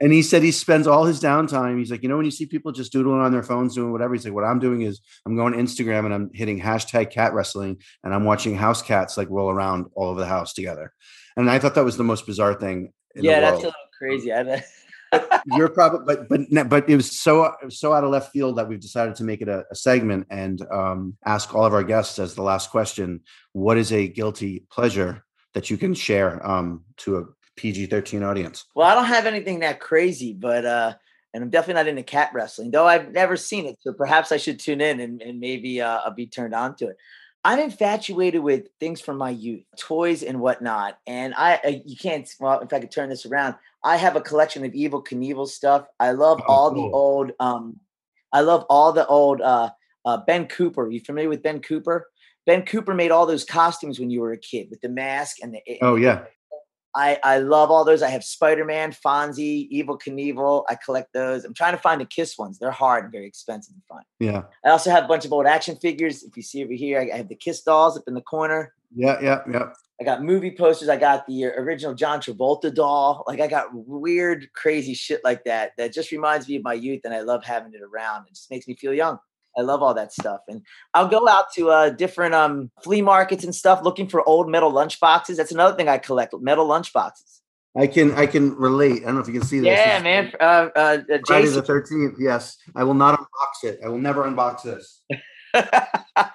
[0.00, 1.78] And he said he spends all his downtime.
[1.78, 4.14] He's like, you know, when you see people just doodling on their phones, doing whatever,
[4.14, 7.32] he's like, what I'm doing is I'm going to Instagram and I'm hitting hashtag cat
[7.32, 10.92] wrestling and I'm watching house cats like roll around all over the house together.
[11.36, 12.92] And I thought that was the most bizarre thing.
[13.14, 14.32] yeah, that's a little crazy.
[15.46, 18.80] You're probably, but but but it was so so out of left field that we've
[18.80, 22.34] decided to make it a, a segment and um, ask all of our guests as
[22.34, 23.20] the last question:
[23.52, 27.24] What is a guilty pleasure that you can share um, to a
[27.56, 28.66] PG 13 audience?
[28.74, 30.94] Well, I don't have anything that crazy, but uh
[31.34, 33.76] and I'm definitely not into cat wrestling, though I've never seen it.
[33.80, 36.86] So perhaps I should tune in and, and maybe uh, I'll be turned on to
[36.86, 36.96] it.
[37.42, 40.96] I'm infatuated with things from my youth, toys and whatnot.
[41.06, 44.64] And I, you can't, well, if I could turn this around, I have a collection
[44.64, 45.86] of Evel Knievel stuff.
[45.98, 46.88] I love oh, all cool.
[46.88, 47.80] the old, um,
[48.32, 49.70] I love all the old uh,
[50.04, 50.84] uh, Ben Cooper.
[50.84, 52.06] Are you familiar with Ben Cooper?
[52.46, 55.52] Ben Cooper made all those costumes when you were a kid with the mask and
[55.52, 55.60] the.
[55.82, 56.24] Oh, yeah.
[56.96, 58.02] I, I love all those.
[58.02, 60.64] I have Spider Man, Fonzie, Evel Knievel.
[60.68, 61.44] I collect those.
[61.44, 62.58] I'm trying to find the Kiss ones.
[62.58, 64.02] They're hard and very expensive and fun.
[64.20, 64.42] Yeah.
[64.64, 66.22] I also have a bunch of old action figures.
[66.22, 68.72] If you see over here, I have the Kiss dolls up in the corner.
[68.94, 69.70] Yeah, yeah, yeah.
[70.00, 70.88] I got movie posters.
[70.88, 73.24] I got the original John Travolta doll.
[73.26, 75.72] Like I got weird, crazy shit like that.
[75.78, 78.26] That just reminds me of my youth, and I love having it around.
[78.26, 79.18] It just makes me feel young.
[79.56, 80.40] I love all that stuff.
[80.48, 84.50] And I'll go out to uh, different um, flea markets and stuff looking for old
[84.50, 85.36] metal lunch boxes.
[85.36, 87.42] That's another thing I collect metal lunch boxes.
[87.76, 89.02] I can I can relate.
[89.02, 89.66] I don't know if you can see this.
[89.66, 90.32] Yeah, man.
[90.38, 92.14] Uh, uh, uh Friday the thirteenth.
[92.20, 93.80] Yes, I will not unbox it.
[93.84, 95.02] I will never unbox this.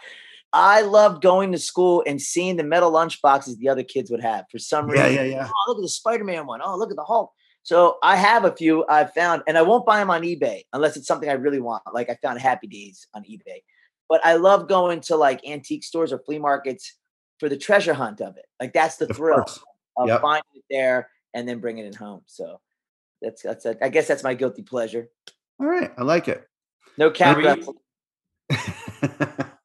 [0.51, 4.21] I love going to school and seeing the metal lunch boxes the other kids would
[4.21, 4.45] have.
[4.51, 5.47] For some reason, yeah, yeah, yeah.
[5.47, 6.59] Oh, look at the Spider Man one.
[6.63, 7.31] Oh, look at the Hulk.
[7.63, 10.97] So I have a few I've found, and I won't buy them on eBay unless
[10.97, 11.83] it's something I really want.
[11.93, 13.61] Like I found Happy Days on eBay.
[14.07, 16.97] But I love going to like antique stores or flea markets
[17.39, 18.45] for the treasure hunt of it.
[18.59, 19.59] Like that's the thrill of,
[19.97, 20.21] of yep.
[20.21, 22.21] finding it there and then bringing it home.
[22.25, 22.59] So
[23.21, 25.09] that's that's a, I guess that's my guilty pleasure.
[25.59, 26.43] All right, I like it.
[26.97, 27.37] No cat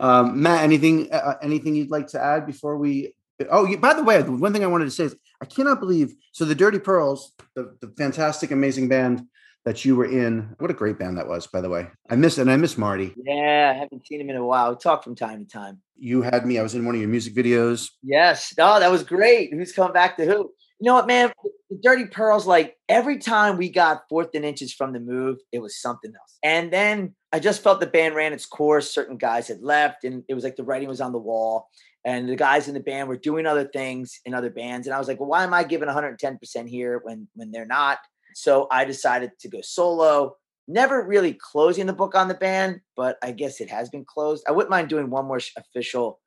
[0.00, 3.14] um, Matt, anything uh, uh, anything you'd like to add before we
[3.50, 6.14] Oh, by the way, one thing I wanted to say is I cannot believe.
[6.32, 9.26] So the Dirty Pearls, the, the fantastic, amazing band
[9.64, 10.54] that you were in.
[10.58, 11.88] What a great band that was, by the way.
[12.10, 12.42] I miss it.
[12.42, 13.14] and I miss Marty.
[13.16, 14.70] Yeah, I haven't seen him in a while.
[14.70, 15.80] We talk from time to time.
[15.96, 16.58] You had me.
[16.58, 17.88] I was in one of your music videos.
[18.02, 18.52] Yes.
[18.58, 19.52] Oh, that was great.
[19.52, 20.52] Who's coming back to who?
[20.80, 21.32] You know what, man?
[21.70, 25.60] The Dirty Pearls, like every time we got fourth and inches from the move, it
[25.60, 26.38] was something else.
[26.42, 28.92] And then I just felt the band ran its course.
[28.92, 31.68] Certain guys had left, and it was like the writing was on the wall
[32.04, 34.98] and the guys in the band were doing other things in other bands and i
[34.98, 37.98] was like well why am i giving 110% here when when they're not?
[38.34, 40.36] So i decided to go solo
[40.66, 44.44] never really closing the book on the band but i guess it has been closed.
[44.48, 46.20] I wouldn't mind doing one more official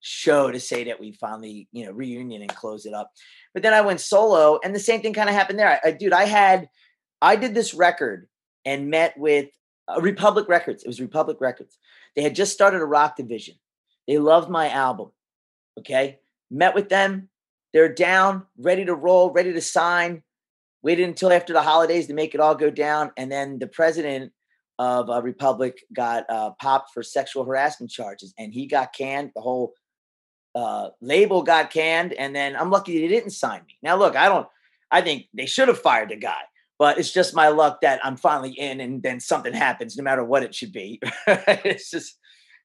[0.00, 3.10] show to say that we finally you know reunion and close it up.
[3.54, 5.80] But then i went solo and the same thing kind of happened there.
[5.84, 6.68] I, I dude i had
[7.22, 8.28] i did this record
[8.64, 9.48] and met with
[9.88, 10.82] uh, republic records.
[10.82, 11.78] It was republic records.
[12.16, 13.54] They had just started a rock division
[14.06, 15.10] they loved my album.
[15.78, 16.20] Okay.
[16.50, 17.28] Met with them.
[17.72, 20.22] They're down, ready to roll, ready to sign.
[20.82, 23.10] Waited until after the holidays to make it all go down.
[23.16, 24.32] And then the president
[24.78, 29.32] of a Republic got uh, popped for sexual harassment charges and he got canned.
[29.34, 29.74] The whole
[30.54, 32.12] uh, label got canned.
[32.12, 33.76] And then I'm lucky they didn't sign me.
[33.82, 34.46] Now, look, I don't,
[34.90, 36.42] I think they should have fired the guy
[36.78, 40.22] but it's just my luck that I'm finally in and then something happens no matter
[40.22, 41.00] what it should be.
[41.26, 42.18] it's just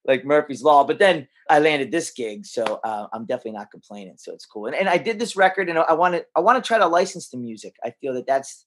[0.05, 0.83] like Murphy's Law.
[0.83, 4.15] But then I landed this gig, so uh, I'm definitely not complaining.
[4.17, 4.67] So it's cool.
[4.67, 6.87] And, and I did this record, and I want to I want to try to
[6.87, 7.75] license the music.
[7.83, 8.65] I feel that that's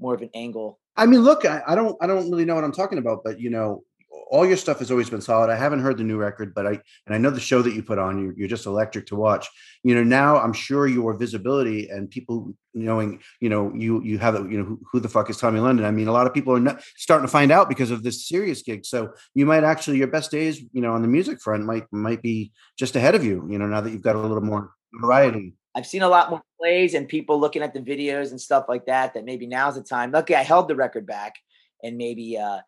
[0.00, 0.78] more of an angle.
[0.96, 3.40] I mean, look, I, I don't I don't really know what I'm talking about, but
[3.40, 3.84] you know,
[4.30, 5.50] all your stuff has always been solid.
[5.50, 7.82] I haven't heard the new record, but I and I know the show that you
[7.82, 8.22] put on.
[8.22, 9.48] You're, you're just electric to watch.
[9.82, 14.34] You know, now I'm sure your visibility and people knowing, you know, you you have
[14.50, 15.86] you know who, who the fuck is Tommy London.
[15.86, 18.26] I mean, a lot of people are not, starting to find out because of this
[18.26, 18.84] Sirius gig.
[18.84, 22.22] So you might actually your best days, you know, on the music front might might
[22.22, 23.46] be just ahead of you.
[23.50, 25.54] You know, now that you've got a little more variety.
[25.76, 28.86] I've seen a lot more plays and people looking at the videos and stuff like
[28.86, 29.14] that.
[29.14, 30.12] That maybe now's the time.
[30.12, 31.34] Lucky I held the record back
[31.82, 32.58] and maybe uh,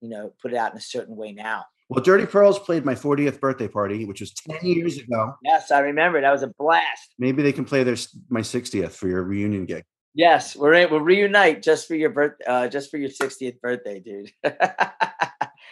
[0.00, 1.64] you know put it out in a certain way now.
[1.88, 5.34] Well, Dirty Pearls played my 40th birthday party, which was 10 years ago.
[5.42, 6.20] Yes, I remember.
[6.20, 7.14] That was a blast.
[7.18, 7.96] Maybe they can play their
[8.28, 9.84] my 60th for your reunion gig.
[10.14, 14.00] Yes, we're in, we'll reunite just for your birth, uh, just for your 60th birthday,
[14.00, 14.32] dude.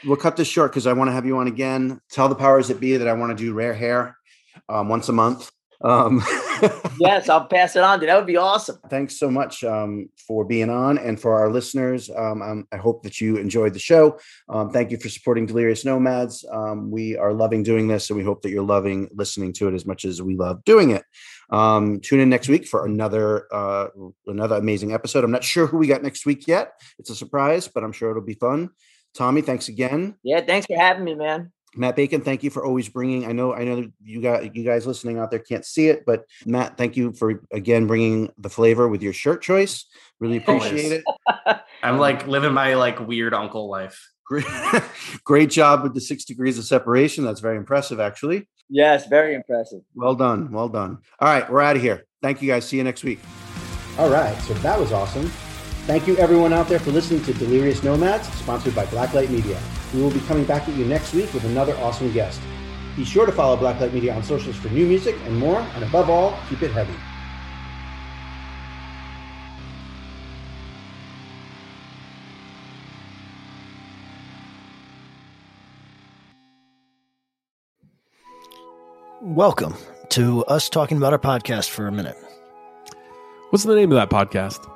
[0.04, 2.00] we'll cut this short because I want to have you on again.
[2.10, 4.16] Tell the powers that be that I want to do rare hair
[4.68, 5.50] um, once a month.
[5.82, 6.22] Um,
[6.98, 8.00] yes, I'll pass it on.
[8.00, 8.08] Dude.
[8.08, 8.78] That would be awesome.
[8.88, 12.10] Thanks so much um, for being on, and for our listeners.
[12.10, 14.18] Um, um I hope that you enjoyed the show.
[14.48, 16.44] Um, thank you for supporting Delirious Nomads.
[16.50, 19.74] Um, we are loving doing this, and we hope that you're loving listening to it
[19.74, 21.04] as much as we love doing it.
[21.50, 23.88] tune in next week for another uh,
[24.26, 25.24] another amazing episode.
[25.24, 26.72] I'm not sure who we got next week yet.
[26.98, 28.70] It's a surprise, but I'm sure it'll be fun.
[29.14, 30.14] Tommy, thanks again.
[30.22, 31.52] Yeah, thanks for having me, man.
[31.76, 33.26] Matt Bacon, thank you for always bringing.
[33.26, 36.24] I know, I know you got you guys listening out there can't see it, but
[36.44, 39.84] Matt, thank you for again bringing the flavor with your shirt choice.
[40.18, 41.04] Really appreciate it.
[41.82, 44.10] I'm like living my like weird uncle life.
[44.24, 44.46] Great,
[45.24, 47.24] great job with the six degrees of separation.
[47.24, 48.48] That's very impressive, actually.
[48.68, 49.82] Yes, very impressive.
[49.94, 50.98] Well done, well done.
[51.20, 52.06] All right, we're out of here.
[52.22, 52.64] Thank you, guys.
[52.66, 53.20] See you next week.
[53.98, 55.30] All right, so that was awesome.
[55.86, 59.60] Thank you, everyone out there, for listening to Delirious Nomads, sponsored by Blacklight Media.
[59.96, 62.42] We will be coming back at you next week with another awesome guest.
[62.96, 66.10] Be sure to follow Blacklight Media on socials for new music and more, and above
[66.10, 66.92] all, keep it heavy.
[79.22, 79.74] Welcome
[80.10, 82.18] to us talking about our podcast for a minute.
[83.48, 84.75] What's the name of that podcast?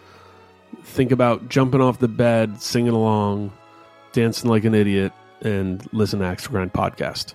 [0.91, 3.51] think about jumping off the bed, singing along,
[4.11, 7.33] dancing like an idiot, and listen to Axe Grind podcast.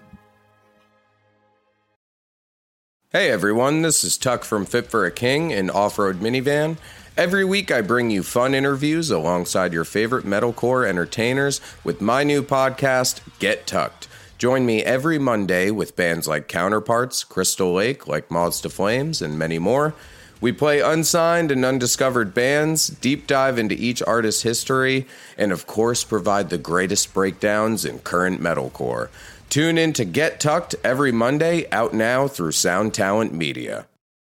[3.10, 6.76] Hey everyone, this is Tuck from Fit for a King in Off Road Minivan.
[7.16, 12.42] Every week I bring you fun interviews alongside your favorite metalcore entertainers with my new
[12.42, 14.06] podcast, Get Tucked.
[14.36, 19.38] Join me every Monday with bands like Counterparts, Crystal Lake, like Moths to Flames, and
[19.38, 19.94] many more.
[20.40, 25.06] We play unsigned and undiscovered bands, deep dive into each artist's history,
[25.38, 29.08] and of course, provide the greatest breakdowns in current metalcore.
[29.48, 33.86] Tune in to Get Tucked every Monday, out now through Sound Talent Media.